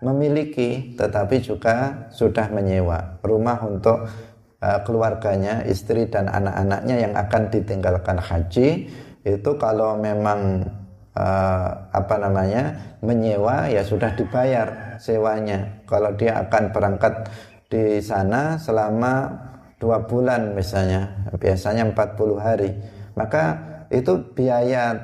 memiliki, 0.03 0.99
tetapi 0.99 1.39
juga 1.39 2.07
sudah 2.11 2.51
menyewa 2.51 3.23
rumah 3.23 3.63
untuk 3.63 4.11
uh, 4.59 4.81
keluarganya, 4.83 5.63
istri 5.63 6.11
dan 6.11 6.27
anak-anaknya 6.27 6.97
yang 7.09 7.15
akan 7.15 7.43
ditinggalkan 7.49 8.19
haji. 8.19 8.91
Itu 9.23 9.55
kalau 9.55 9.95
memang 10.03 10.67
uh, 11.15 11.71
apa 11.95 12.15
namanya 12.19 12.99
menyewa 13.01 13.71
ya 13.71 13.87
sudah 13.87 14.13
dibayar 14.19 14.99
sewanya. 14.99 15.87
Kalau 15.87 16.11
dia 16.19 16.43
akan 16.43 16.75
berangkat 16.75 17.31
di 17.71 18.03
sana 18.03 18.59
selama 18.59 19.31
dua 19.79 20.03
bulan 20.03 20.59
misalnya, 20.59 21.31
biasanya 21.39 21.87
40 21.95 22.39
hari, 22.43 22.71
maka 23.15 23.59
itu 23.91 24.19
biaya 24.35 24.99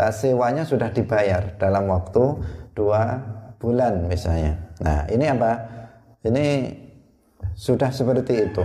uh, 0.00 0.12
sewanya 0.12 0.64
sudah 0.64 0.88
dibayar 0.88 1.52
dalam 1.60 1.88
waktu 1.92 2.24
dua 2.72 3.18
bulan 3.58 4.06
misalnya. 4.06 4.54
Nah 4.80 5.04
ini 5.10 5.26
apa? 5.26 5.52
Ini 6.22 6.46
sudah 7.54 7.90
seperti 7.90 8.50
itu. 8.50 8.62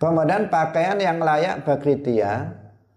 Kemudian 0.00 0.48
pakaian 0.48 0.96
yang 0.96 1.20
layak 1.20 1.64
bagi 1.64 2.00
dia 2.00 2.48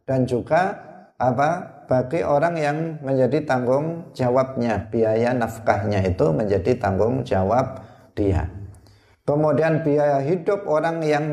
dan 0.08 0.24
juga 0.24 0.80
apa 1.20 1.84
bagi 1.88 2.24
orang 2.24 2.56
yang 2.56 2.78
menjadi 3.04 3.44
tanggung 3.44 4.12
jawabnya 4.16 4.88
biaya 4.88 5.36
nafkahnya 5.36 6.00
itu 6.04 6.32
menjadi 6.32 6.80
tanggung 6.80 7.24
jawab 7.28 7.84
dia. 8.16 8.48
Kemudian 9.24 9.84
biaya 9.84 10.20
hidup 10.24 10.68
orang 10.68 11.00
yang 11.04 11.26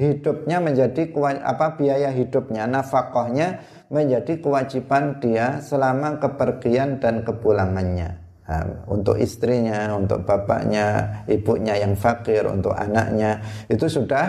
hidupnya 0.00 0.60
menjadi 0.60 1.12
apa 1.44 1.76
biaya 1.76 2.08
hidupnya 2.12 2.64
nafkahnya 2.68 3.60
menjadi 3.92 4.40
kewajiban 4.40 5.20
dia 5.20 5.60
selama 5.60 6.20
kepergian 6.20 7.00
dan 7.00 7.24
kepulangannya. 7.24 8.19
Nah, 8.50 8.66
untuk 8.90 9.14
istrinya, 9.14 9.94
untuk 9.94 10.26
bapaknya, 10.26 11.22
ibunya 11.30 11.78
yang 11.78 11.94
fakir, 11.94 12.42
untuk 12.50 12.74
anaknya. 12.74 13.38
Itu 13.70 13.86
sudah 13.86 14.26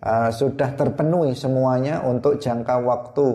uh, 0.00 0.32
sudah 0.32 0.72
terpenuhi 0.72 1.36
semuanya 1.36 2.00
untuk 2.00 2.40
jangka 2.40 2.80
waktu 2.80 3.26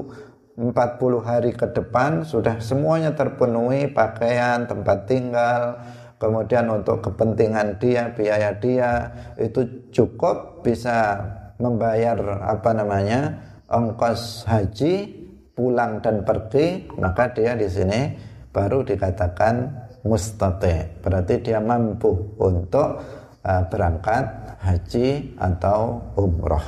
40 0.58 0.74
hari 1.22 1.54
ke 1.54 1.70
depan. 1.70 2.26
Sudah 2.26 2.58
semuanya 2.58 3.14
terpenuhi 3.14 3.94
pakaian, 3.94 4.66
tempat 4.66 5.06
tinggal, 5.06 5.78
kemudian 6.18 6.66
untuk 6.66 7.06
kepentingan 7.06 7.78
dia, 7.78 8.10
biaya 8.10 8.58
dia 8.58 9.14
itu 9.38 9.86
cukup 9.94 10.66
bisa 10.66 11.22
membayar 11.62 12.18
apa 12.42 12.74
namanya 12.74 13.38
ongkos 13.70 14.50
haji 14.50 15.14
pulang 15.54 16.02
dan 16.02 16.26
pergi. 16.26 16.90
Maka 16.98 17.30
dia 17.38 17.54
di 17.54 17.70
sini 17.70 18.02
baru 18.50 18.82
dikatakan 18.82 19.83
mustate 20.04 21.00
berarti 21.00 21.40
dia 21.40 21.64
mampu 21.64 22.12
untuk 22.40 23.00
uh, 23.44 23.64
berangkat 23.68 24.24
haji 24.64 25.36
atau 25.40 26.00
umroh. 26.20 26.64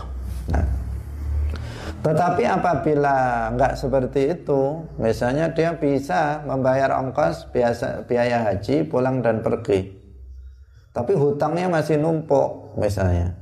Nah. 0.51 0.67
Tetapi 2.01 2.43
apabila 2.45 3.49
nggak 3.57 3.73
seperti 3.81 4.37
itu, 4.37 4.85
misalnya 5.01 5.49
dia 5.49 5.73
bisa 5.73 6.45
membayar 6.45 7.01
ongkos 7.01 7.49
biasa 7.49 8.05
biaya 8.05 8.45
haji 8.45 8.85
pulang 8.85 9.25
dan 9.25 9.41
pergi, 9.41 9.89
tapi 10.93 11.17
hutangnya 11.17 11.65
masih 11.65 11.97
numpuk 11.97 12.77
misalnya, 12.77 13.33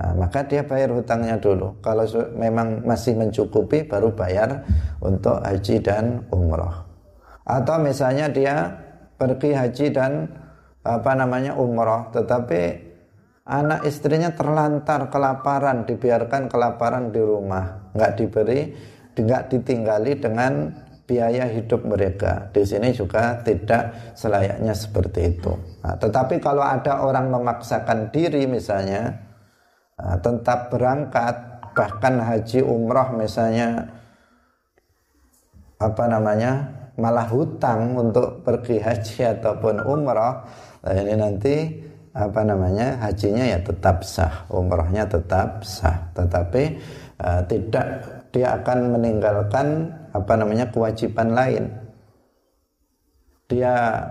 Nah, 0.00 0.16
maka 0.16 0.40
dia 0.48 0.64
bayar 0.64 0.88
hutangnya 0.96 1.36
dulu. 1.36 1.76
Kalau 1.84 2.08
memang 2.32 2.80
masih 2.88 3.20
mencukupi 3.20 3.84
baru 3.84 4.08
bayar 4.16 4.64
untuk 5.04 5.36
haji 5.44 5.76
dan 5.84 6.24
umroh. 6.32 6.88
Atau 7.44 7.76
misalnya 7.84 8.32
dia 8.32 8.72
pergi 9.20 9.52
haji 9.52 9.86
dan 9.92 10.12
apa 10.80 11.12
namanya 11.12 11.60
umroh, 11.60 12.08
tetapi 12.08 12.88
anak 13.44 13.84
istrinya 13.84 14.32
terlantar 14.32 15.12
kelaparan, 15.12 15.84
dibiarkan 15.84 16.48
kelaparan 16.48 17.12
di 17.12 17.20
rumah, 17.20 17.92
nggak 17.92 18.12
diberi, 18.16 18.72
nggak 19.12 19.52
ditinggali 19.52 20.16
dengan 20.16 20.72
biaya 21.04 21.44
hidup 21.44 21.84
mereka. 21.84 22.48
Di 22.48 22.64
sini 22.64 22.96
juga 22.96 23.44
tidak 23.44 24.16
selayaknya 24.16 24.72
seperti 24.72 25.36
itu. 25.36 25.52
Nah, 25.84 26.00
tetapi 26.00 26.40
kalau 26.40 26.64
ada 26.64 27.04
orang 27.04 27.28
memaksakan 27.28 28.08
diri 28.08 28.48
misalnya, 28.48 29.28
Nah, 30.00 30.16
tetap 30.16 30.72
berangkat 30.72 31.36
bahkan 31.76 32.24
haji 32.24 32.64
umroh 32.64 33.12
misalnya 33.20 33.92
apa 35.76 36.04
namanya 36.08 36.79
malah 36.98 37.28
hutang 37.30 37.94
untuk 37.94 38.42
pergi 38.42 38.82
haji 38.82 39.38
ataupun 39.38 39.84
umroh 39.84 40.42
nah 40.80 40.94
ini 40.96 41.14
nanti 41.14 41.54
apa 42.10 42.42
namanya 42.42 42.98
hajinya 43.06 43.46
ya 43.46 43.58
tetap 43.62 44.02
sah 44.02 44.48
umrohnya 44.50 45.06
tetap 45.06 45.62
sah 45.62 46.10
tetapi 46.16 46.80
uh, 47.22 47.44
tidak 47.46 47.86
dia 48.30 48.54
akan 48.62 48.94
meninggalkan 48.98 49.90
apa 50.14 50.32
namanya 50.38 50.70
kewajiban 50.70 51.34
lain. 51.34 51.64
Dia 53.50 54.06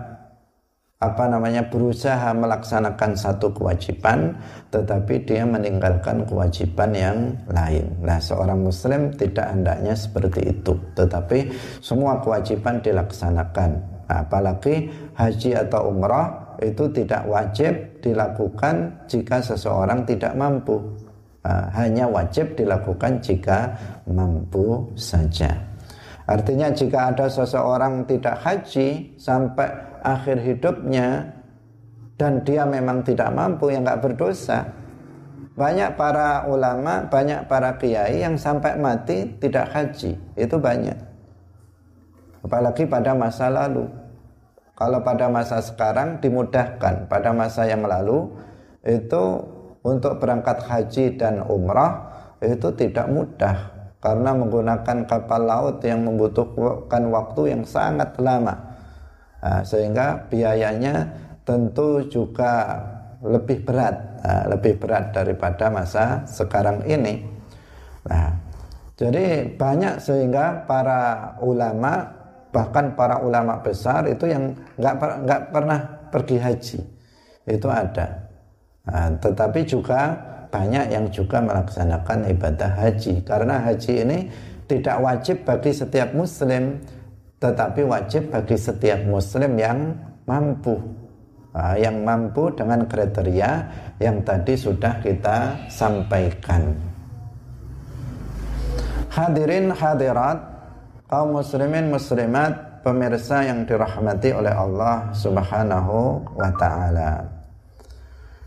apa 0.99 1.31
namanya 1.31 1.63
berusaha 1.71 2.35
melaksanakan 2.35 3.15
satu 3.15 3.55
kewajiban 3.55 4.35
tetapi 4.67 5.23
dia 5.23 5.47
meninggalkan 5.47 6.27
kewajiban 6.27 6.91
yang 6.91 7.19
lain. 7.47 7.87
Nah, 8.03 8.19
seorang 8.19 8.59
muslim 8.67 9.07
tidak 9.15 9.47
hendaknya 9.47 9.95
seperti 9.95 10.51
itu, 10.51 10.75
tetapi 10.99 11.55
semua 11.79 12.19
kewajiban 12.19 12.83
dilaksanakan. 12.83 13.79
Apalagi 14.11 14.91
haji 15.15 15.55
atau 15.55 15.87
umrah 15.87 16.59
itu 16.59 16.91
tidak 16.91 17.23
wajib 17.31 18.03
dilakukan 18.03 18.91
jika 19.07 19.39
seseorang 19.39 20.03
tidak 20.03 20.35
mampu. 20.35 20.99
hanya 21.49 22.03
wajib 22.03 22.51
dilakukan 22.59 23.23
jika 23.23 23.71
mampu 24.11 24.91
saja. 24.99 25.55
Artinya 26.27 26.67
jika 26.69 27.09
ada 27.09 27.25
seseorang 27.31 28.03
tidak 28.05 28.37
haji 28.43 29.15
sampai 29.15 29.88
akhir 30.03 30.41
hidupnya 30.41 31.39
dan 32.19 32.43
dia 32.43 32.67
memang 32.67 33.07
tidak 33.07 33.31
mampu 33.31 33.71
yang 33.71 33.87
nggak 33.87 34.03
berdosa. 34.03 34.75
Banyak 35.55 35.95
para 35.95 36.47
ulama 36.47 37.07
banyak 37.07 37.47
para 37.47 37.79
kiai 37.79 38.23
yang 38.23 38.35
sampai 38.35 38.75
mati 38.75 39.39
tidak 39.39 39.71
haji. 39.71 40.19
Itu 40.35 40.59
banyak. 40.59 40.99
Apalagi 42.43 42.83
pada 42.87 43.15
masa 43.15 43.47
lalu. 43.47 43.87
Kalau 44.75 45.03
pada 45.03 45.27
masa 45.27 45.59
sekarang 45.59 46.23
dimudahkan. 46.23 47.07
Pada 47.11 47.35
masa 47.35 47.67
yang 47.67 47.83
lalu 47.83 48.31
itu 48.83 49.23
untuk 49.83 50.19
berangkat 50.19 50.63
haji 50.63 51.19
dan 51.19 51.43
umrah 51.43 52.07
itu 52.39 52.71
tidak 52.75 53.07
mudah. 53.11 53.79
Karena 53.99 54.31
menggunakan 54.31 55.03
kapal 55.03 55.43
laut 55.43 55.83
yang 55.83 56.07
membutuhkan 56.07 57.03
waktu 57.11 57.51
yang 57.51 57.67
sangat 57.67 58.15
lama 58.15 58.68
Nah, 59.39 59.61
sehingga 59.63 60.27
biayanya 60.27 61.07
tentu 61.47 62.03
juga 62.11 62.75
lebih 63.23 63.63
berat, 63.63 63.95
nah, 64.23 64.43
lebih 64.51 64.79
berat 64.79 65.15
daripada 65.15 65.71
masa 65.71 66.23
sekarang 66.27 66.83
ini. 66.87 67.23
Nah, 68.07 68.35
jadi 68.99 69.47
banyak 69.55 70.03
sehingga 70.03 70.67
para 70.67 71.35
ulama 71.39 72.19
bahkan 72.49 72.97
para 72.97 73.21
ulama 73.21 73.61
besar 73.61 74.09
itu 74.09 74.27
yang 74.27 74.57
nggak 74.75 74.95
nggak 75.23 75.41
pernah 75.53 75.79
pergi 76.09 76.37
haji 76.41 76.79
itu 77.47 77.67
ada. 77.69 78.07
Nah, 78.89 79.07
tetapi 79.21 79.61
juga 79.63 80.17
banyak 80.49 80.85
yang 80.89 81.05
juga 81.13 81.39
melaksanakan 81.45 82.25
ibadah 82.33 82.71
haji 82.73 83.21
karena 83.21 83.61
haji 83.61 83.93
ini 84.01 84.17
tidak 84.65 84.97
wajib 85.01 85.45
bagi 85.45 85.71
setiap 85.73 86.13
muslim 86.17 86.81
tetapi 87.39 87.87
wajib 87.87 88.35
bagi 88.35 88.59
setiap 88.59 89.07
muslim 89.07 89.55
yang 89.55 89.95
mampu. 90.27 90.75
Nah, 91.49 91.73
yang 91.79 92.05
mampu 92.05 92.53
dengan 92.53 92.85
kriteria 92.85 93.51
yang 93.97 94.21
tadi 94.21 94.53
sudah 94.53 95.01
kita 95.01 95.65
sampaikan. 95.71 96.77
Hadirin 99.09 99.73
hadirat 99.73 100.37
kaum 101.09 101.41
muslimin 101.41 101.89
muslimat 101.89 102.85
pemirsa 102.85 103.41
yang 103.43 103.65
dirahmati 103.65 104.29
oleh 104.29 104.53
Allah 104.53 105.09
subhanahu 105.11 106.21
wa 106.37 106.51
ta'ala. 106.53 107.25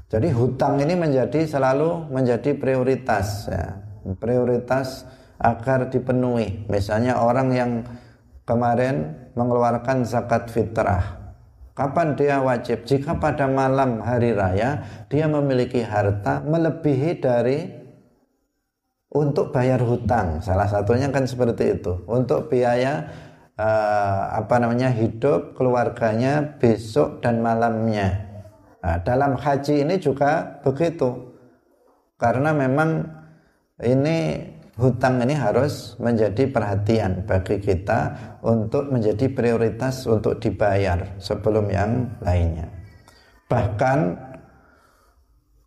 Jadi 0.06 0.28
hutang 0.30 0.78
ini 0.78 0.94
menjadi 0.94 1.48
selalu 1.48 2.12
menjadi 2.12 2.54
prioritas 2.54 3.48
ya. 3.48 3.80
prioritas 4.20 5.08
agar 5.40 5.90
dipenuhi. 5.90 6.68
Misalnya 6.70 7.18
orang 7.18 7.48
yang 7.50 7.70
kemarin 8.52 9.16
mengeluarkan 9.32 10.04
zakat 10.04 10.52
fitrah. 10.52 11.22
Kapan 11.72 12.12
dia 12.12 12.36
wajib? 12.44 12.84
Jika 12.84 13.16
pada 13.16 13.48
malam 13.48 14.04
hari 14.04 14.36
raya 14.36 14.84
dia 15.08 15.24
memiliki 15.24 15.80
harta 15.80 16.44
melebihi 16.44 17.10
dari 17.16 17.58
untuk 19.08 19.56
bayar 19.56 19.80
hutang. 19.80 20.44
Salah 20.44 20.68
satunya 20.68 21.08
kan 21.08 21.24
seperti 21.24 21.80
itu. 21.80 22.04
Untuk 22.04 22.52
biaya 22.52 23.08
uh, 23.56 24.36
apa 24.36 24.60
namanya 24.60 24.92
hidup 24.92 25.56
keluarganya 25.56 26.60
besok 26.60 27.24
dan 27.24 27.40
malamnya. 27.40 28.20
Nah, 28.84 29.00
dalam 29.00 29.40
haji 29.40 29.88
ini 29.88 29.96
juga 29.96 30.60
begitu. 30.60 31.32
Karena 32.20 32.52
memang 32.52 33.08
ini 33.80 34.44
hutang 34.76 35.20
ini 35.20 35.36
harus 35.36 35.96
menjadi 36.00 36.48
perhatian 36.48 37.28
bagi 37.28 37.60
kita 37.60 38.16
untuk 38.40 38.88
menjadi 38.88 39.28
prioritas 39.28 40.08
untuk 40.08 40.40
dibayar 40.40 41.16
sebelum 41.20 41.68
yang 41.68 42.08
lainnya. 42.24 42.72
Bahkan 43.52 43.98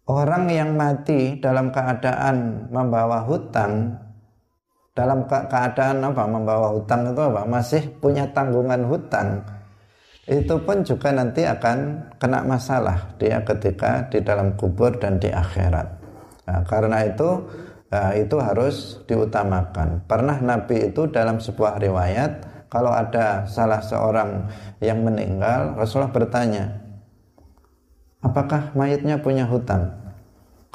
orang 0.10 0.50
yang 0.50 0.74
mati 0.74 1.38
dalam 1.38 1.70
keadaan 1.70 2.70
membawa 2.74 3.22
hutang 3.26 4.02
dalam 4.96 5.28
keadaan 5.28 6.08
apa 6.08 6.24
membawa 6.24 6.72
hutang 6.72 7.12
itu 7.12 7.20
apa 7.20 7.44
masih 7.44 7.84
punya 8.00 8.32
tanggungan 8.32 8.88
hutang 8.88 9.44
itu 10.26 10.56
pun 10.64 10.82
juga 10.82 11.14
nanti 11.14 11.46
akan 11.46 12.10
kena 12.18 12.42
masalah 12.42 13.14
dia 13.22 13.44
ketika 13.46 14.10
di 14.10 14.26
dalam 14.26 14.58
kubur 14.58 14.90
dan 14.98 15.22
di 15.22 15.30
akhirat. 15.30 15.86
Nah, 16.50 16.66
karena 16.66 17.06
itu 17.06 17.46
Nah, 17.96 18.12
itu 18.12 18.36
harus 18.44 19.00
diutamakan. 19.08 20.04
Pernah 20.04 20.44
Nabi 20.44 20.92
itu 20.92 21.08
dalam 21.08 21.40
sebuah 21.40 21.80
riwayat 21.80 22.44
kalau 22.68 22.92
ada 22.92 23.48
salah 23.48 23.80
seorang 23.80 24.52
yang 24.84 25.00
meninggal, 25.00 25.80
Rasulullah 25.80 26.12
bertanya, 26.12 26.76
apakah 28.20 28.76
mayatnya 28.76 29.16
punya 29.24 29.48
hutang? 29.48 29.96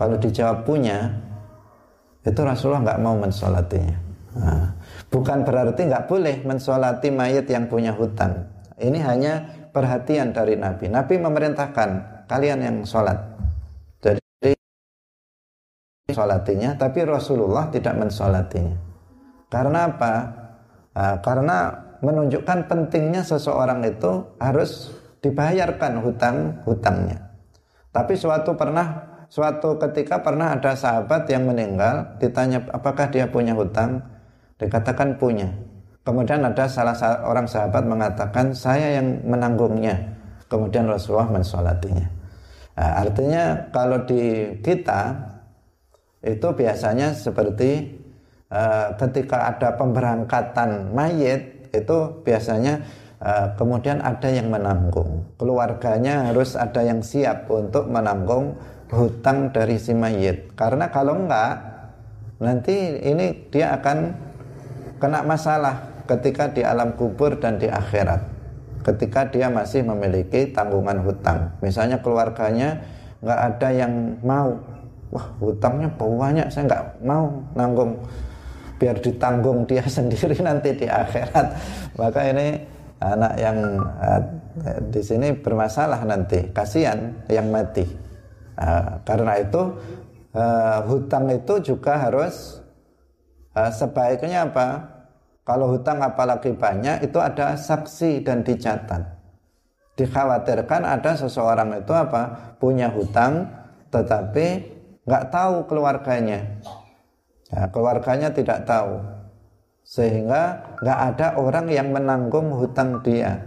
Kalau 0.01 0.17
dijawab 0.17 0.65
punya, 0.65 1.13
itu 2.25 2.41
Rasulullah 2.41 2.89
nggak 2.89 3.03
mau 3.05 3.13
mensolatinya. 3.21 4.01
Nah, 4.41 4.73
bukan 5.13 5.45
berarti 5.45 5.93
nggak 5.93 6.09
boleh 6.09 6.41
mensolati 6.49 7.13
mayat 7.13 7.45
yang 7.53 7.69
punya 7.69 7.93
hutang. 7.93 8.49
Ini 8.81 8.97
hanya 9.05 9.45
perhatian 9.77 10.33
dari 10.33 10.57
Nabi. 10.57 10.89
Nabi 10.89 11.21
memerintahkan 11.21 11.89
kalian 12.33 12.65
yang 12.65 12.77
sholat 12.89 13.21
Solatinya, 16.13 16.77
tapi 16.77 17.03
Rasulullah 17.07 17.71
tidak 17.73 17.95
mensolatinya. 17.97 18.77
Karena 19.51 19.91
apa? 19.91 20.15
Nah, 20.95 21.17
karena 21.23 21.59
menunjukkan 22.01 22.67
pentingnya 22.67 23.23
seseorang 23.25 23.85
itu 23.85 24.25
harus 24.41 24.95
dibayarkan 25.21 26.01
hutang-hutangnya. 26.01 27.19
Tapi 27.91 28.15
suatu 28.17 28.57
pernah 28.57 29.11
suatu 29.31 29.79
ketika 29.79 30.19
pernah 30.27 30.59
ada 30.59 30.75
sahabat 30.75 31.31
yang 31.31 31.47
meninggal 31.47 32.19
ditanya 32.19 32.67
apakah 32.75 33.07
dia 33.15 33.31
punya 33.31 33.55
hutang 33.55 34.03
dikatakan 34.59 35.15
punya 35.23 35.47
kemudian 36.03 36.43
ada 36.43 36.67
salah 36.67 36.99
orang 37.23 37.47
sahabat 37.47 37.87
mengatakan 37.87 38.51
saya 38.51 38.99
yang 38.99 39.23
menanggungnya 39.23 40.19
kemudian 40.51 40.91
Rasulullah 40.91 41.31
mensolatinya 41.31 42.11
nah, 42.75 43.07
artinya 43.07 43.71
kalau 43.71 44.03
di 44.03 44.51
kita 44.67 45.15
itu 46.21 46.49
biasanya 46.53 47.17
seperti 47.17 47.97
uh, 48.53 48.93
ketika 49.01 49.57
ada 49.57 49.73
pemberangkatan 49.81 50.93
mayit 50.93 51.73
itu 51.73 52.21
biasanya 52.21 52.85
uh, 53.25 53.57
kemudian 53.57 54.05
ada 54.05 54.29
yang 54.29 54.53
menanggung. 54.53 55.25
Keluarganya 55.41 56.29
harus 56.29 56.59
ada 56.61 56.85
yang 56.85 57.01
siap 57.01 57.49
untuk 57.49 57.89
menanggung 57.89 58.59
hutang 58.93 59.55
dari 59.55 59.81
si 59.81 59.97
mayit. 59.97 60.53
Karena 60.59 60.93
kalau 60.93 61.17
enggak 61.17 61.57
nanti 62.43 63.01
ini 63.01 63.49
dia 63.49 63.77
akan 63.81 64.13
kena 65.01 65.25
masalah 65.25 66.05
ketika 66.05 66.53
di 66.53 66.61
alam 66.61 66.93
kubur 66.99 67.39
dan 67.41 67.57
di 67.57 67.71
akhirat. 67.71 68.21
Ketika 68.81 69.29
dia 69.29 69.53
masih 69.53 69.85
memiliki 69.85 70.53
tanggungan 70.53 71.05
hutang. 71.05 71.53
Misalnya 71.61 72.01
keluarganya 72.01 72.81
nggak 73.21 73.41
ada 73.53 73.69
yang 73.73 74.17
mau 74.25 74.57
wah 75.11 75.27
hutangnya 75.43 75.91
banyak 75.95 76.47
saya 76.51 76.67
nggak 76.67 76.85
mau 77.05 77.31
nanggung. 77.55 77.99
Biar 78.81 78.97
ditanggung 78.97 79.69
dia 79.69 79.85
sendiri 79.99 80.39
nanti 80.41 80.73
di 80.73 80.87
akhirat. 80.89 81.47
Maka 82.01 82.21
ini 82.33 82.47
anak 83.01 83.33
yang 83.37 83.59
uh, 83.83 84.21
di 84.89 85.03
sini 85.05 85.37
bermasalah 85.37 86.01
nanti. 86.07 86.49
Kasihan 86.55 87.13
yang 87.29 87.53
mati. 87.53 87.85
Uh, 88.57 88.97
karena 89.05 89.41
itu 89.41 89.63
uh, 90.33 90.79
hutang 90.89 91.29
itu 91.33 91.75
juga 91.75 92.01
harus 92.01 92.59
sebaiknya 93.51 94.47
apa? 94.47 94.69
Kalau 95.43 95.75
hutang 95.75 95.99
apalagi 95.99 96.55
banyak 96.55 97.11
itu 97.11 97.19
ada 97.19 97.59
saksi 97.59 98.23
dan 98.23 98.47
dicatat. 98.47 99.03
Dikhawatirkan 99.99 100.87
ada 100.87 101.19
seseorang 101.19 101.75
itu 101.83 101.91
apa? 101.91 102.55
Punya 102.63 102.89
hutang 102.89 103.51
tetapi 103.91 104.80
nggak 105.05 105.29
tahu 105.33 105.69
keluarganya. 105.69 106.41
Ya, 107.51 107.67
keluarganya 107.71 108.31
tidak 108.31 108.63
tahu. 108.67 109.01
sehingga 109.91 110.63
nggak 110.79 111.01
ada 111.15 111.27
orang 111.35 111.67
yang 111.67 111.91
menanggung 111.91 112.55
hutang 112.55 113.03
dia 113.03 113.43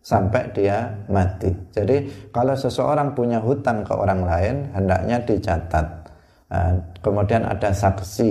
sampai 0.00 0.48
dia 0.56 1.04
mati. 1.12 1.52
Jadi 1.68 2.08
kalau 2.32 2.56
seseorang 2.56 3.12
punya 3.12 3.44
hutang 3.44 3.84
ke 3.84 3.92
orang 3.92 4.24
lain 4.24 4.56
hendaknya 4.72 5.20
dicatat. 5.20 5.86
Nah, 6.48 6.80
kemudian 7.04 7.44
ada 7.44 7.76
saksi 7.76 8.28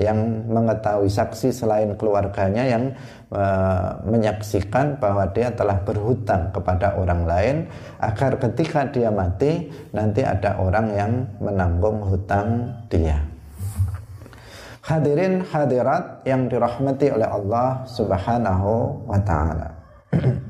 yang 0.00 0.48
mengetahui 0.48 1.12
saksi 1.12 1.52
selain 1.52 1.92
keluarganya 1.94 2.64
yang 2.64 2.90
uh, 3.30 4.00
menyaksikan 4.08 4.96
bahwa 4.96 5.28
dia 5.30 5.52
telah 5.52 5.76
berhutang 5.84 6.48
kepada 6.50 6.96
orang 6.96 7.22
lain 7.28 7.56
agar 8.00 8.40
ketika 8.40 8.88
dia 8.88 9.12
mati 9.12 9.68
nanti 9.92 10.24
ada 10.24 10.56
orang 10.56 10.86
yang 10.96 11.12
menanggung 11.38 12.00
hutang 12.08 12.72
dia. 12.88 13.20
Hadirin 14.80 15.44
hadirat 15.46 16.24
yang 16.26 16.50
dirahmati 16.50 17.14
oleh 17.14 17.28
Allah 17.28 17.84
Subhanahu 17.86 19.06
wa 19.06 19.20
taala. 19.22 19.68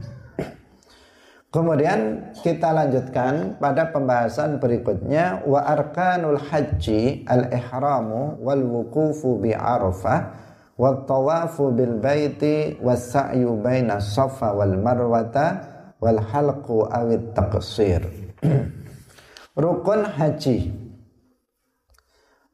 Kemudian 1.51 2.31
kita 2.47 2.71
lanjutkan 2.71 3.59
pada 3.59 3.91
pembahasan 3.91 4.63
berikutnya 4.63 5.43
wa 5.43 5.67
arkanul 5.67 6.39
haji 6.39 7.27
al 7.27 7.51
ihramu 7.51 8.39
wal 8.39 8.63
wuqufu 8.63 9.43
bi 9.43 9.51
arafah 9.51 10.31
wa 10.79 11.03
tawafu 11.03 11.75
bil 11.75 11.99
baiti 11.99 12.79
was 12.79 13.11
sa'yu 13.11 13.59
baina 13.59 13.99
safa 13.99 14.55
wal 14.55 14.79
marwata 14.79 15.59
wal 15.99 16.23
halqu 16.23 16.87
awit 16.87 17.35
taqsir. 17.35 18.07
Rukun 19.59 20.07
haji 20.07 20.71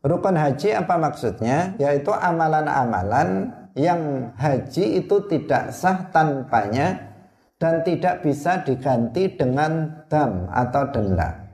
Rukun 0.00 0.40
haji 0.40 0.72
apa 0.72 0.96
maksudnya? 0.96 1.76
Yaitu 1.76 2.16
amalan-amalan 2.16 3.52
yang 3.76 4.32
haji 4.40 5.04
itu 5.04 5.20
tidak 5.28 5.74
sah 5.76 6.08
tanpanya 6.08 7.15
dan 7.56 7.80
tidak 7.84 8.20
bisa 8.20 8.60
diganti 8.60 9.32
dengan 9.32 10.04
dam 10.12 10.48
atau 10.52 10.92
denda. 10.92 11.46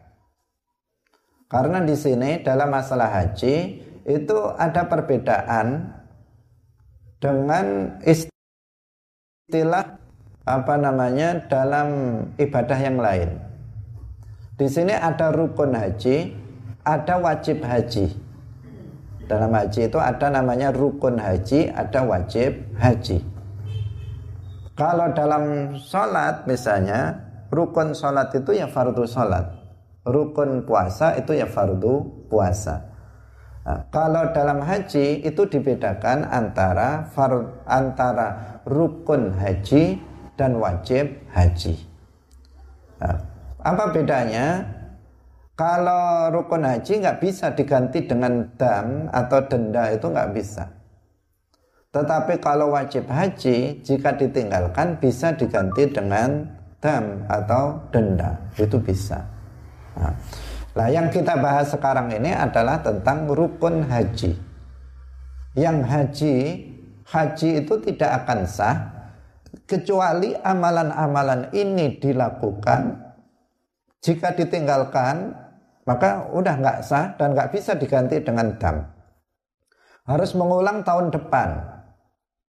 Karena 1.46 1.84
di 1.84 1.94
sini 1.94 2.42
dalam 2.42 2.72
masalah 2.72 3.12
haji 3.12 3.84
itu 4.08 4.38
ada 4.58 4.88
perbedaan 4.88 5.94
dengan 7.22 7.98
istilah 8.02 10.00
apa 10.42 10.74
namanya 10.74 11.38
dalam 11.46 11.88
ibadah 12.34 12.78
yang 12.82 12.98
lain. 12.98 13.38
Di 14.58 14.66
sini 14.66 14.90
ada 14.90 15.30
rukun 15.30 15.76
haji, 15.76 16.34
ada 16.82 17.14
wajib 17.22 17.62
haji. 17.62 18.10
Dalam 19.30 19.54
haji 19.54 19.86
itu 19.86 19.98
ada 20.02 20.28
namanya 20.34 20.74
rukun 20.74 21.20
haji, 21.20 21.70
ada 21.70 22.02
wajib 22.02 22.58
haji. 22.74 23.31
Kalau 24.82 25.14
dalam 25.14 25.78
sholat 25.78 26.42
misalnya, 26.50 27.14
rukun 27.54 27.94
sholat 27.94 28.34
itu 28.34 28.50
ya 28.50 28.66
fardu 28.66 29.06
sholat. 29.06 29.46
Rukun 30.02 30.66
puasa 30.66 31.14
itu 31.14 31.38
ya 31.38 31.46
fardu 31.46 32.26
puasa. 32.26 32.82
Nah, 33.62 33.86
kalau 33.94 34.34
dalam 34.34 34.58
haji 34.58 35.22
itu 35.22 35.46
dibedakan 35.46 36.26
antara 36.26 37.06
far, 37.14 37.62
antara 37.62 38.58
rukun 38.66 39.30
haji 39.38 40.02
dan 40.34 40.58
wajib 40.58 41.14
haji. 41.30 41.78
Nah, 42.98 43.22
apa 43.62 43.84
bedanya? 43.94 44.66
Kalau 45.54 46.34
rukun 46.34 46.66
haji 46.66 47.06
nggak 47.06 47.22
bisa 47.22 47.54
diganti 47.54 48.02
dengan 48.02 48.50
dam 48.58 49.06
atau 49.14 49.46
denda 49.46 49.94
itu 49.94 50.10
nggak 50.10 50.34
bisa. 50.34 50.81
Tetapi 51.92 52.40
kalau 52.40 52.72
wajib 52.72 53.04
haji 53.04 53.84
jika 53.84 54.16
ditinggalkan 54.16 54.96
bisa 54.96 55.36
diganti 55.36 55.84
dengan 55.92 56.48
dam 56.80 57.28
atau 57.28 57.84
denda 57.92 58.32
itu 58.56 58.80
bisa. 58.80 59.20
Nah, 60.00 60.16
lah 60.72 60.88
yang 60.88 61.12
kita 61.12 61.36
bahas 61.36 61.68
sekarang 61.68 62.08
ini 62.08 62.32
adalah 62.32 62.80
tentang 62.80 63.28
rukun 63.28 63.84
haji. 63.84 64.32
Yang 65.52 65.78
haji 65.84 66.36
haji 67.12 67.48
itu 67.60 67.74
tidak 67.84 68.24
akan 68.24 68.48
sah 68.48 68.76
kecuali 69.68 70.32
amalan-amalan 70.32 71.52
ini 71.52 72.00
dilakukan 72.00 73.04
jika 74.00 74.32
ditinggalkan 74.32 75.36
maka 75.84 76.24
udah 76.32 76.56
nggak 76.56 76.78
sah 76.88 77.12
dan 77.20 77.36
nggak 77.36 77.52
bisa 77.52 77.76
diganti 77.76 78.16
dengan 78.24 78.56
dam. 78.56 78.80
Harus 80.08 80.34
mengulang 80.34 80.82
tahun 80.82 81.14
depan, 81.14 81.81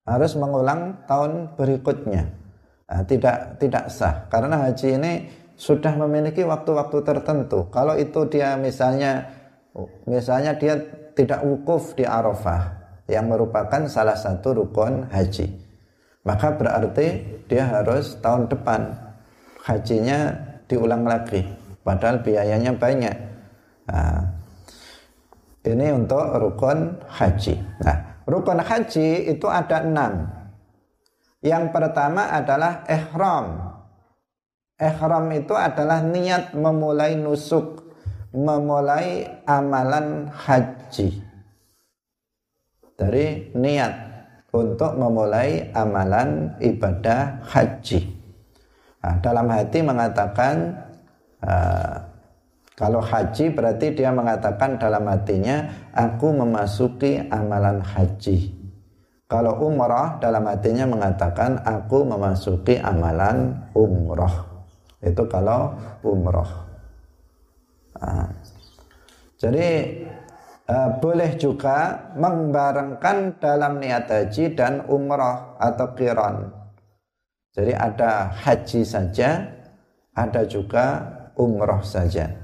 harus 0.03 0.35
mengulang 0.35 1.07
tahun 1.07 1.55
berikutnya. 1.55 2.23
Nah, 2.83 3.01
tidak 3.07 3.57
tidak 3.57 3.89
sah 3.89 4.27
karena 4.27 4.69
haji 4.69 4.99
ini 4.99 5.13
sudah 5.55 5.95
memiliki 5.95 6.43
waktu-waktu 6.43 6.99
tertentu. 7.01 7.71
Kalau 7.71 7.95
itu 7.95 8.27
dia 8.27 8.59
misalnya 8.59 9.31
misalnya 10.05 10.53
dia 10.59 10.77
tidak 11.15 11.41
wukuf 11.45 11.95
di 11.95 12.03
Arafah 12.03 12.83
yang 13.07 13.31
merupakan 13.31 13.87
salah 13.87 14.19
satu 14.19 14.63
rukun 14.63 15.07
haji. 15.09 15.47
Maka 16.23 16.55
berarti 16.55 17.07
dia 17.51 17.67
harus 17.67 18.15
tahun 18.23 18.47
depan 18.47 18.95
hajinya 19.63 20.31
diulang 20.67 21.03
lagi 21.03 21.43
padahal 21.83 22.23
biayanya 22.23 22.75
banyak. 22.75 23.15
Nah, 23.87 24.23
ini 25.63 25.87
untuk 25.95 26.23
rukun 26.39 26.99
haji. 27.07 27.55
Nah, 27.83 27.97
rukun 28.27 28.59
haji 28.59 29.31
itu 29.31 29.47
ada 29.47 29.83
enam. 29.83 30.27
Yang 31.43 31.75
pertama 31.75 32.31
adalah 32.31 32.87
ihram. 32.87 33.75
Ihram 34.79 35.25
itu 35.35 35.53
adalah 35.53 35.99
niat 35.99 36.55
memulai 36.55 37.19
nusuk, 37.19 37.83
memulai 38.31 39.27
amalan 39.43 40.31
haji. 40.31 41.19
Dari 42.95 43.51
niat 43.53 43.93
untuk 44.55 44.95
memulai 44.95 45.73
amalan 45.75 46.55
ibadah 46.63 47.43
haji. 47.51 48.07
Nah, 49.03 49.19
dalam 49.19 49.51
hati 49.51 49.83
mengatakan 49.83 50.83
Ah, 51.43 52.12
kalau 52.73 53.05
haji 53.05 53.53
berarti 53.53 53.93
dia 53.93 54.09
mengatakan 54.09 54.81
dalam 54.81 55.05
hatinya 55.05 55.69
aku 55.93 56.33
memasuki 56.33 57.21
amalan 57.29 57.77
haji. 57.85 58.49
Kalau 59.29 59.61
umrah 59.65 60.17
dalam 60.17 60.45
hatinya 60.49 60.89
mengatakan 60.89 61.61
aku 61.61 62.01
memasuki 62.05 62.81
amalan 62.81 63.61
umrah. 63.77 64.65
Itu 65.01 65.29
kalau 65.29 65.77
umrah. 66.01 66.65
Nah, 67.97 68.29
jadi 69.37 69.69
uh, 70.65 70.97
boleh 70.97 71.37
juga 71.37 72.09
membarengkan 72.17 73.37
dalam 73.37 73.77
niat 73.77 74.09
haji 74.09 74.57
dan 74.57 74.89
umrah 74.89 75.61
atau 75.61 75.93
kiron. 75.93 76.49
Jadi 77.53 77.73
ada 77.77 78.33
haji 78.33 78.81
saja, 78.81 79.45
ada 80.17 80.41
juga 80.49 81.05
umroh 81.37 81.85
saja. 81.85 82.42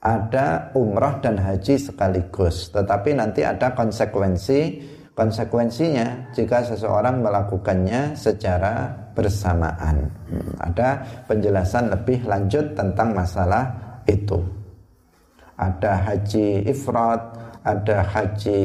Ada 0.00 0.72
umroh 0.72 1.20
dan 1.20 1.36
haji 1.36 1.76
sekaligus, 1.76 2.72
tetapi 2.72 3.12
nanti 3.12 3.44
ada 3.44 3.76
konsekuensi 3.76 4.80
konsekuensinya 5.12 6.32
jika 6.32 6.64
seseorang 6.64 7.20
melakukannya 7.20 8.16
secara 8.16 8.88
bersamaan. 9.12 10.08
Hmm, 10.32 10.56
ada 10.56 11.04
penjelasan 11.28 11.92
lebih 11.92 12.24
lanjut 12.24 12.72
tentang 12.72 13.12
masalah 13.12 13.68
itu. 14.08 14.40
Ada 15.60 15.92
haji 16.08 16.64
ifrat, 16.72 17.20
ada 17.60 18.00
haji 18.00 18.60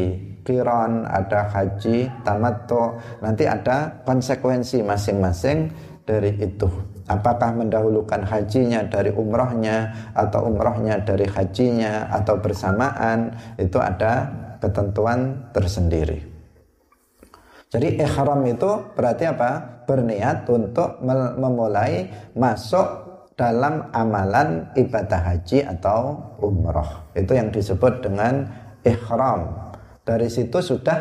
kiron, 0.47 1.03
ada 1.03 1.51
haji 1.51 2.07
tamattu. 2.23 2.95
Nanti 3.19 3.43
ada 3.43 3.91
konsekuensi 4.07 4.79
masing-masing 4.87 5.67
dari 6.07 6.31
itu 6.39 6.94
apakah 7.05 7.53
mendahulukan 7.53 8.25
hajinya 8.25 8.85
dari 8.89 9.13
umrohnya 9.13 9.93
atau 10.17 10.49
umrohnya 10.49 11.01
dari 11.05 11.29
hajinya 11.29 12.09
atau 12.09 12.41
bersamaan 12.41 13.33
itu 13.61 13.77
ada 13.77 14.29
ketentuan 14.61 15.49
tersendiri. 15.53 16.25
Jadi 17.69 17.99
ihram 17.99 18.41
itu 18.47 18.69
berarti 18.95 19.23
apa? 19.27 19.83
Berniat 19.85 20.49
untuk 20.49 21.03
memulai 21.37 22.09
masuk 22.33 22.87
dalam 23.35 23.91
amalan 23.91 24.71
ibadah 24.73 25.21
haji 25.21 25.67
atau 25.67 26.17
umroh. 26.39 27.11
Itu 27.13 27.35
yang 27.35 27.51
disebut 27.51 27.99
dengan 28.01 28.47
ihram. 28.87 29.73
Dari 30.05 30.31
situ 30.31 30.61
sudah 30.63 30.97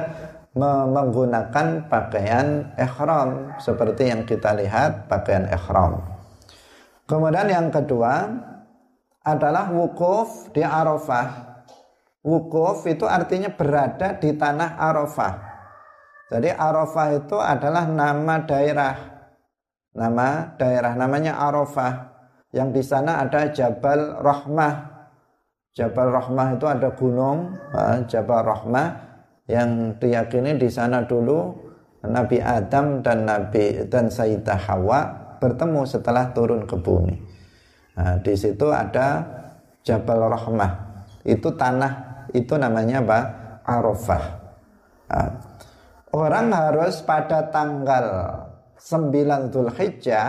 menggunakan 0.54 1.90
pakaian 1.90 2.70
ihram 2.78 3.58
seperti 3.58 4.14
yang 4.14 4.22
kita 4.22 4.54
lihat 4.54 5.10
pakaian 5.10 5.50
ihram. 5.50 5.98
Kemudian 7.04 7.50
yang 7.50 7.68
kedua 7.74 8.30
adalah 9.26 9.68
wukuf 9.74 10.54
di 10.54 10.62
Arafah. 10.62 11.58
Wukuf 12.24 12.86
itu 12.88 13.04
artinya 13.04 13.52
berada 13.52 14.16
di 14.16 14.32
tanah 14.32 14.80
Arafah. 14.80 15.34
Jadi 16.32 16.48
Arafah 16.54 17.08
itu 17.12 17.36
adalah 17.36 17.84
nama 17.84 18.40
daerah. 18.46 18.96
Nama 19.92 20.56
daerah 20.56 20.96
namanya 20.96 21.36
Arafah. 21.36 22.14
Yang 22.54 22.68
di 22.70 22.82
sana 22.86 23.20
ada 23.20 23.50
Jabal 23.50 24.22
Rahmah. 24.22 24.74
Jabal 25.74 26.14
Rahmah 26.14 26.54
itu 26.54 26.66
ada 26.70 26.94
gunung, 26.94 27.58
Jabal 28.06 28.46
Rahmah 28.46 29.03
yang 29.44 30.00
diyakini 30.00 30.56
di 30.56 30.68
sana 30.72 31.04
dulu 31.04 31.52
Nabi 32.04 32.40
Adam 32.40 33.00
dan 33.00 33.24
Nabi 33.24 33.88
dan 33.88 34.12
Sayyidah 34.12 34.60
Hawa 34.68 35.00
bertemu 35.40 35.84
setelah 35.88 36.32
turun 36.32 36.64
ke 36.64 36.76
bumi. 36.76 37.16
Nah, 37.96 38.20
di 38.20 38.34
situ 38.36 38.68
ada 38.72 39.24
Jabal 39.84 40.28
Rahmah. 40.28 40.72
Itu 41.24 41.56
tanah 41.56 42.26
itu 42.32 42.56
namanya 42.56 43.04
apa? 43.04 43.20
Arafah. 43.64 44.24
Nah, 45.08 45.28
orang 46.12 46.52
harus 46.52 47.00
pada 47.04 47.48
tanggal 47.48 48.06
9 48.76 49.52
Zulhijjah 49.52 50.28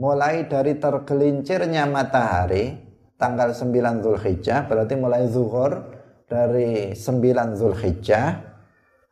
mulai 0.00 0.48
dari 0.48 0.80
tergelincirnya 0.80 1.84
matahari 1.84 2.80
tanggal 3.20 3.52
9 3.52 3.68
Zulhijjah 4.00 4.64
berarti 4.64 4.94
mulai 4.96 5.28
zuhur 5.28 6.01
dari 6.32 6.96
9 6.96 7.60
Zulhijjah 7.60 8.40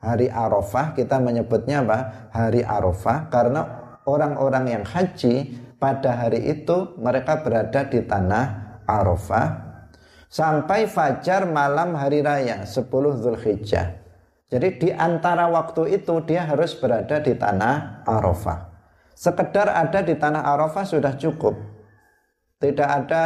hari 0.01 0.33
Arafah 0.33 0.97
kita 0.97 1.21
menyebutnya 1.21 1.85
apa? 1.85 2.33
Hari 2.33 2.65
Arafah 2.65 3.29
karena 3.29 3.61
orang-orang 4.09 4.81
yang 4.81 4.85
haji 4.89 5.53
pada 5.77 6.17
hari 6.17 6.49
itu 6.49 6.97
mereka 6.97 7.45
berada 7.45 7.85
di 7.85 8.01
tanah 8.01 8.81
Arafah 8.89 9.49
sampai 10.33 10.89
fajar 10.89 11.45
malam 11.45 11.93
hari 11.93 12.25
raya 12.25 12.65
10 12.65 12.89
Zulhijjah. 13.21 14.01
Jadi 14.51 14.69
di 14.81 14.91
antara 14.91 15.47
waktu 15.53 16.01
itu 16.01 16.25
dia 16.25 16.49
harus 16.49 16.73
berada 16.73 17.21
di 17.21 17.37
tanah 17.37 18.03
Arafah. 18.09 18.73
Sekedar 19.13 19.69
ada 19.69 20.01
di 20.01 20.17
tanah 20.17 20.43
Arafah 20.57 20.89
sudah 20.89 21.15
cukup. 21.21 21.55
Tidak 22.59 22.89
ada 22.89 23.25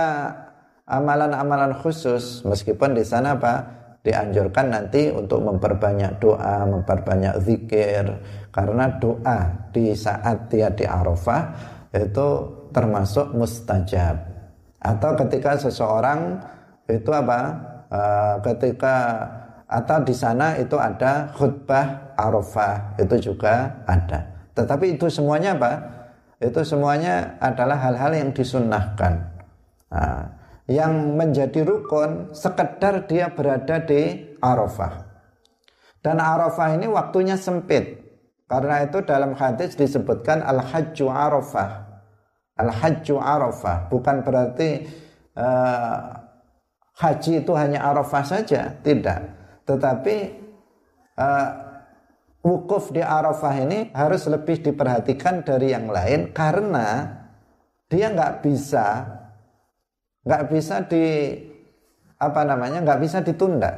amalan-amalan 0.85 1.73
khusus 1.81 2.45
meskipun 2.45 2.93
di 2.93 3.07
sana 3.07 3.39
Pak 3.39 3.84
dianjurkan 4.05 4.69
nanti 4.69 5.09
untuk 5.09 5.41
memperbanyak 5.41 6.21
doa, 6.21 6.69
memperbanyak 6.69 7.41
zikir 7.41 8.05
karena 8.53 8.93
doa 9.01 9.49
di 9.73 9.97
saat 9.97 10.53
dia 10.53 10.69
di 10.69 10.85
Arafah 10.85 11.43
itu 11.97 12.29
termasuk 12.71 13.33
mustajab. 13.33 14.21
Atau 14.85 15.17
ketika 15.17 15.57
seseorang 15.57 16.37
itu 16.85 17.09
apa? 17.09 17.41
Uh, 17.89 18.37
ketika 18.45 18.97
atau 19.65 20.03
di 20.05 20.13
sana 20.13 20.61
itu 20.61 20.77
ada 20.77 21.33
khutbah 21.33 22.13
Arafah 22.21 23.01
itu 23.01 23.33
juga 23.33 23.73
ada. 23.89 24.21
Tetapi 24.53 25.01
itu 25.01 25.09
semuanya 25.09 25.57
apa? 25.57 25.73
Itu 26.45 26.61
semuanya 26.61 27.41
adalah 27.41 27.81
hal-hal 27.81 28.13
yang 28.13 28.31
disunnahkan. 28.37 29.33
Nah, 29.89 30.44
yang 30.65 31.17
menjadi 31.17 31.65
rukun 31.65 32.33
sekedar 32.33 33.05
dia 33.05 33.29
berada 33.33 33.81
di 33.85 34.35
Arafah. 34.41 35.05
Dan 36.01 36.21
Arafah 36.21 36.77
ini 36.77 36.89
waktunya 36.89 37.37
sempit. 37.37 38.01
Karena 38.45 38.85
itu 38.85 39.01
dalam 39.01 39.33
hadis 39.33 39.73
disebutkan 39.73 40.45
Al-Hajju 40.45 41.09
Arafah. 41.09 41.71
Al-Hajju 42.61 43.17
Arafah 43.17 43.89
bukan 43.89 44.21
berarti 44.21 44.85
uh, 45.35 45.99
haji 47.01 47.43
itu 47.43 47.53
hanya 47.57 47.83
Arafah 47.89 48.23
saja, 48.23 48.79
tidak 48.85 49.35
tetapi 49.65 50.17
uh, 51.17 51.49
wukuf 52.45 52.93
di 52.93 53.01
Arafah 53.01 53.55
ini 53.65 53.89
harus 53.97 54.29
lebih 54.29 54.61
diperhatikan 54.61 55.41
dari 55.41 55.73
yang 55.73 55.89
lain 55.89 56.31
karena 56.37 57.09
dia 57.89 58.13
nggak 58.13 58.45
bisa 58.45 59.09
nggak 60.25 60.43
bisa 60.49 60.85
di 60.89 61.37
apa 62.17 62.41
namanya 62.43 62.81
nggak 62.81 63.01
bisa 63.01 63.21
ditunda. 63.21 63.71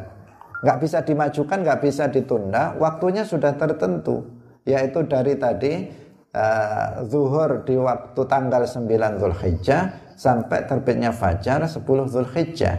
Nggak 0.63 0.79
bisa 0.81 0.99
dimajukan 1.03 1.59
nggak 1.63 1.81
bisa 1.83 2.05
ditunda. 2.09 2.75
Waktunya 2.79 3.27
sudah 3.27 3.55
tertentu 3.59 4.25
yaitu 4.67 5.07
dari 5.07 5.39
tadi 5.39 5.87
uh, 6.35 7.07
zuhur 7.07 7.63
di 7.63 7.79
waktu 7.79 8.21
tanggal 8.27 8.67
9 8.67 9.23
Zulhijjah 9.23 9.83
sampai 10.19 10.67
terbitnya 10.67 11.15
fajar 11.15 11.67
10 11.67 11.83
Zulhijjah. 11.85 12.77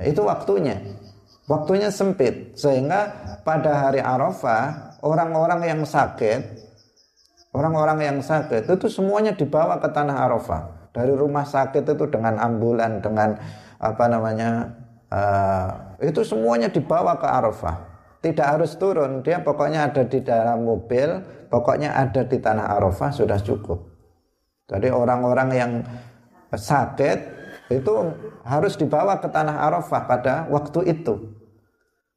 Itu 0.00 0.24
waktunya. 0.24 0.80
Waktunya 1.48 1.88
sempit. 1.92 2.56
Sehingga 2.56 3.12
pada 3.44 3.88
hari 3.88 4.00
Arafah 4.00 4.96
orang-orang 5.04 5.60
yang 5.64 5.80
sakit 5.84 6.68
orang-orang 7.50 7.98
yang 8.06 8.18
sakit 8.22 8.68
itu 8.68 8.86
semuanya 8.86 9.34
dibawa 9.34 9.80
ke 9.82 9.88
tanah 9.90 10.16
Arafah 10.28 10.79
dari 10.90 11.14
rumah 11.14 11.46
sakit 11.46 11.86
itu 11.86 12.04
dengan 12.10 12.38
ambulan 12.38 12.98
dengan 12.98 13.38
apa 13.78 14.04
namanya 14.10 14.74
uh, 15.10 15.68
itu 16.02 16.22
semuanya 16.26 16.68
dibawa 16.70 17.16
ke 17.18 17.26
Arafah. 17.26 17.76
Tidak 18.20 18.44
harus 18.44 18.76
turun 18.76 19.24
dia 19.24 19.40
pokoknya 19.40 19.88
ada 19.88 20.04
di 20.04 20.20
dalam 20.20 20.68
mobil 20.68 21.08
pokoknya 21.48 21.96
ada 21.96 22.22
di 22.26 22.36
tanah 22.36 22.76
Arafah 22.76 23.10
sudah 23.10 23.40
cukup. 23.40 23.80
Jadi 24.68 24.92
orang-orang 24.92 25.48
yang 25.50 25.72
sakit 26.52 27.18
itu 27.70 27.94
harus 28.42 28.74
dibawa 28.74 29.22
ke 29.22 29.30
tanah 29.30 29.66
Arafah 29.66 30.02
pada 30.06 30.34
waktu 30.50 30.90
itu. 30.90 31.38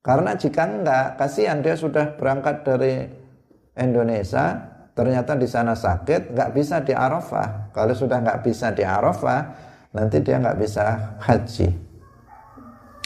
Karena 0.04 0.36
jika 0.36 0.68
enggak, 0.68 1.16
kasihan 1.16 1.64
dia 1.64 1.80
sudah 1.80 2.20
berangkat 2.20 2.68
dari 2.68 3.08
Indonesia, 3.80 4.73
ternyata 4.94 5.34
di 5.38 5.50
sana 5.50 5.74
sakit, 5.74 6.34
enggak 6.34 6.52
bisa 6.54 6.82
di 6.82 6.94
Arafah. 6.94 7.74
Kalau 7.74 7.94
sudah 7.94 8.22
enggak 8.22 8.41
bisa 8.46 8.70
di 8.74 8.86
Arafah, 8.86 9.41
nanti 9.94 10.22
dia 10.22 10.38
enggak 10.41 10.58
bisa 10.58 11.18
haji. 11.22 11.70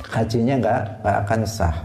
Hajinya 0.07 0.55
enggak, 0.59 0.81
enggak 1.03 1.17
akan 1.25 1.41
sah. 1.47 1.77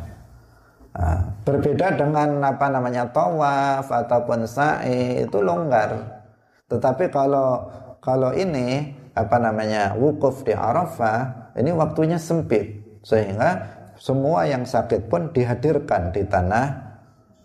Nah, 0.92 1.24
berbeda 1.48 1.96
dengan 1.96 2.44
apa 2.44 2.68
namanya 2.68 3.08
tawaf 3.08 3.88
ataupun 3.88 4.44
sa'i 4.44 5.24
itu 5.24 5.40
longgar. 5.40 6.20
Tetapi 6.68 7.08
kalau 7.08 7.64
kalau 8.04 8.36
ini 8.36 8.92
apa 9.16 9.36
namanya 9.40 9.96
wukuf 9.96 10.44
di 10.44 10.52
Arafah, 10.52 11.52
ini 11.56 11.72
waktunya 11.72 12.20
sempit 12.20 13.00
sehingga 13.00 13.80
semua 13.96 14.44
yang 14.44 14.68
sakit 14.68 15.08
pun 15.08 15.32
dihadirkan 15.32 16.12
di 16.12 16.24
tanah 16.28 16.66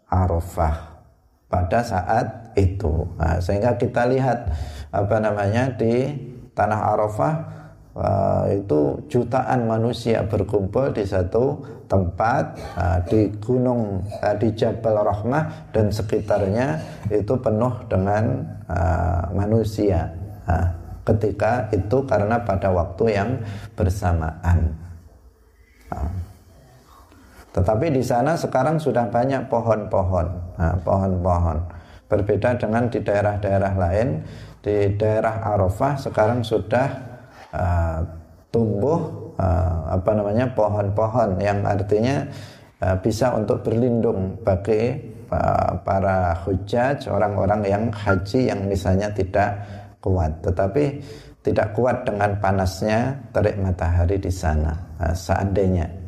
Arafah 0.07 0.75
pada 1.47 1.79
saat 1.83 2.46
itu. 2.57 3.05
Nah, 3.15 3.37
sehingga 3.37 3.77
kita 3.77 4.09
lihat 4.09 4.49
apa 4.89 5.17
namanya 5.21 5.69
di 5.77 6.09
tanah 6.57 6.97
Arafah 6.97 7.35
uh, 7.93 8.45
itu 8.49 8.97
jutaan 9.07 9.69
manusia 9.69 10.25
berkumpul 10.25 10.89
di 10.89 11.05
satu 11.05 11.61
tempat 11.85 12.57
uh, 12.75 12.99
di 13.05 13.29
gunung 13.37 14.01
uh, 14.19 14.35
di 14.35 14.51
Jabal 14.57 15.05
Rahmah 15.05 15.71
dan 15.71 15.93
sekitarnya 15.93 16.81
itu 17.13 17.37
penuh 17.37 17.73
dengan 17.85 18.41
uh, 18.67 19.29
manusia. 19.31 20.09
Uh, 20.49 20.67
ketika 21.07 21.71
itu 21.71 22.03
karena 22.03 22.35
pada 22.43 22.67
waktu 22.67 23.15
yang 23.15 23.29
bersamaan. 23.79 24.75
Uh. 25.87 26.11
Tetapi 27.55 27.89
di 27.89 28.05
sana 28.05 28.37
sekarang 28.37 28.77
sudah 28.77 29.09
banyak 29.09 29.49
pohon-pohon, 29.49 30.27
nah, 30.61 30.77
pohon-pohon. 30.85 31.57
Berbeda 32.07 32.55
dengan 32.55 32.87
di 32.87 33.03
daerah-daerah 33.03 33.73
lain, 33.75 34.23
di 34.63 34.95
daerah 34.95 35.43
Arafah 35.43 35.99
sekarang 35.99 36.39
sudah 36.39 36.87
uh, 37.51 37.99
tumbuh 38.47 39.31
uh, 39.35 39.91
apa 39.91 40.11
namanya 40.15 40.47
pohon-pohon 40.55 41.35
yang 41.43 41.67
artinya 41.67 42.23
uh, 42.79 42.95
bisa 43.03 43.35
untuk 43.35 43.59
berlindung 43.59 44.39
bagi 44.39 44.95
uh, 45.27 45.75
para 45.83 46.31
hujaj, 46.47 47.11
orang-orang 47.11 47.61
yang 47.67 47.83
haji 47.91 48.47
yang 48.47 48.63
misalnya 48.71 49.11
tidak 49.11 49.59
kuat, 49.99 50.31
tetapi 50.39 51.03
tidak 51.43 51.75
kuat 51.75 52.07
dengan 52.07 52.39
panasnya 52.39 53.19
terik 53.35 53.59
matahari 53.59 54.15
di 54.15 54.31
sana. 54.31 54.71
Nah, 54.95 55.11
seandainya 55.11 56.07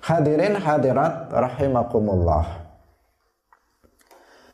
Hadirin 0.00 0.58
hadirat 0.58 1.30
rahimakumullah. 1.30 2.59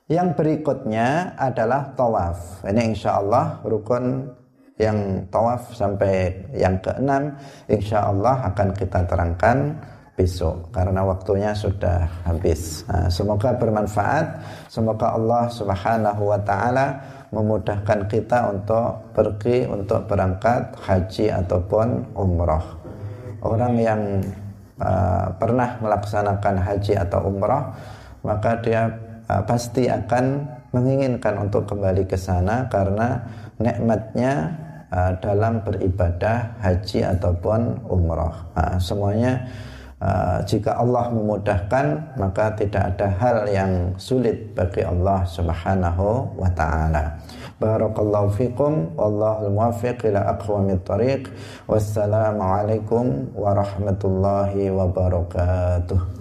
Yang 0.07 0.39
berikutnya 0.39 1.35
adalah 1.35 1.91
tawaf. 1.99 2.63
Ini 2.63 2.95
insya 2.95 3.19
Allah 3.19 3.59
rukun 3.67 4.31
yang 4.79 5.27
tawaf 5.35 5.75
sampai 5.75 6.47
yang 6.55 6.79
keenam 6.79 7.35
insya 7.67 8.07
Allah 8.07 8.47
akan 8.55 8.71
kita 8.71 9.03
terangkan 9.03 9.75
besok 10.15 10.71
karena 10.71 11.03
waktunya 11.03 11.51
sudah 11.59 12.07
habis. 12.23 12.87
Nah, 12.87 13.11
semoga 13.11 13.51
bermanfaat. 13.59 14.27
Semoga 14.71 15.11
Allah 15.11 15.51
Subhanahu 15.51 16.23
wa 16.31 16.39
taala 16.39 17.03
memudahkan 17.35 18.07
kita 18.07 18.47
untuk 18.55 19.11
pergi 19.11 19.67
untuk 19.67 20.07
berangkat 20.07 20.71
haji 20.87 21.35
ataupun 21.35 22.15
umrah. 22.15 22.63
Orang 23.43 23.75
yang 23.75 24.23
uh, 24.79 25.35
pernah 25.35 25.83
melaksanakan 25.83 26.63
haji 26.63 26.95
atau 26.95 27.27
umrah 27.27 27.75
maka 28.23 28.59
dia 28.63 28.91
uh, 29.31 29.43
pasti 29.45 29.91
akan 29.91 30.47
menginginkan 30.75 31.41
untuk 31.41 31.67
kembali 31.71 32.05
ke 32.05 32.19
sana 32.19 32.67
karena 32.69 33.23
nikmatnya 33.57 34.53
uh, 34.93 35.13
dalam 35.19 35.63
beribadah 35.63 36.59
haji 36.61 37.07
ataupun 37.07 37.87
umroh. 37.89 38.35
Uh, 38.53 38.77
semuanya 38.77 39.47
uh, 40.03 40.43
jika 40.45 40.77
Allah 40.77 41.09
memudahkan 41.13 42.17
maka 42.21 42.53
tidak 42.59 42.97
ada 42.97 43.09
hal 43.17 43.37
yang 43.49 43.73
sulit 43.97 44.53
bagi 44.53 44.85
Allah 44.85 45.25
Subhanahu 45.25 46.37
wa 46.37 46.51
taala. 46.53 47.17
Barakallahu 47.57 48.37
fikum 48.37 48.93
wallahul 49.01 49.49
muwaffiq 49.49 50.13
ila 50.13 50.37
aqwamit 50.37 50.85
thariq. 50.85 51.33
Wassalamualaikum 51.65 53.33
warahmatullahi 53.33 54.69
wabarakatuh. 54.69 56.16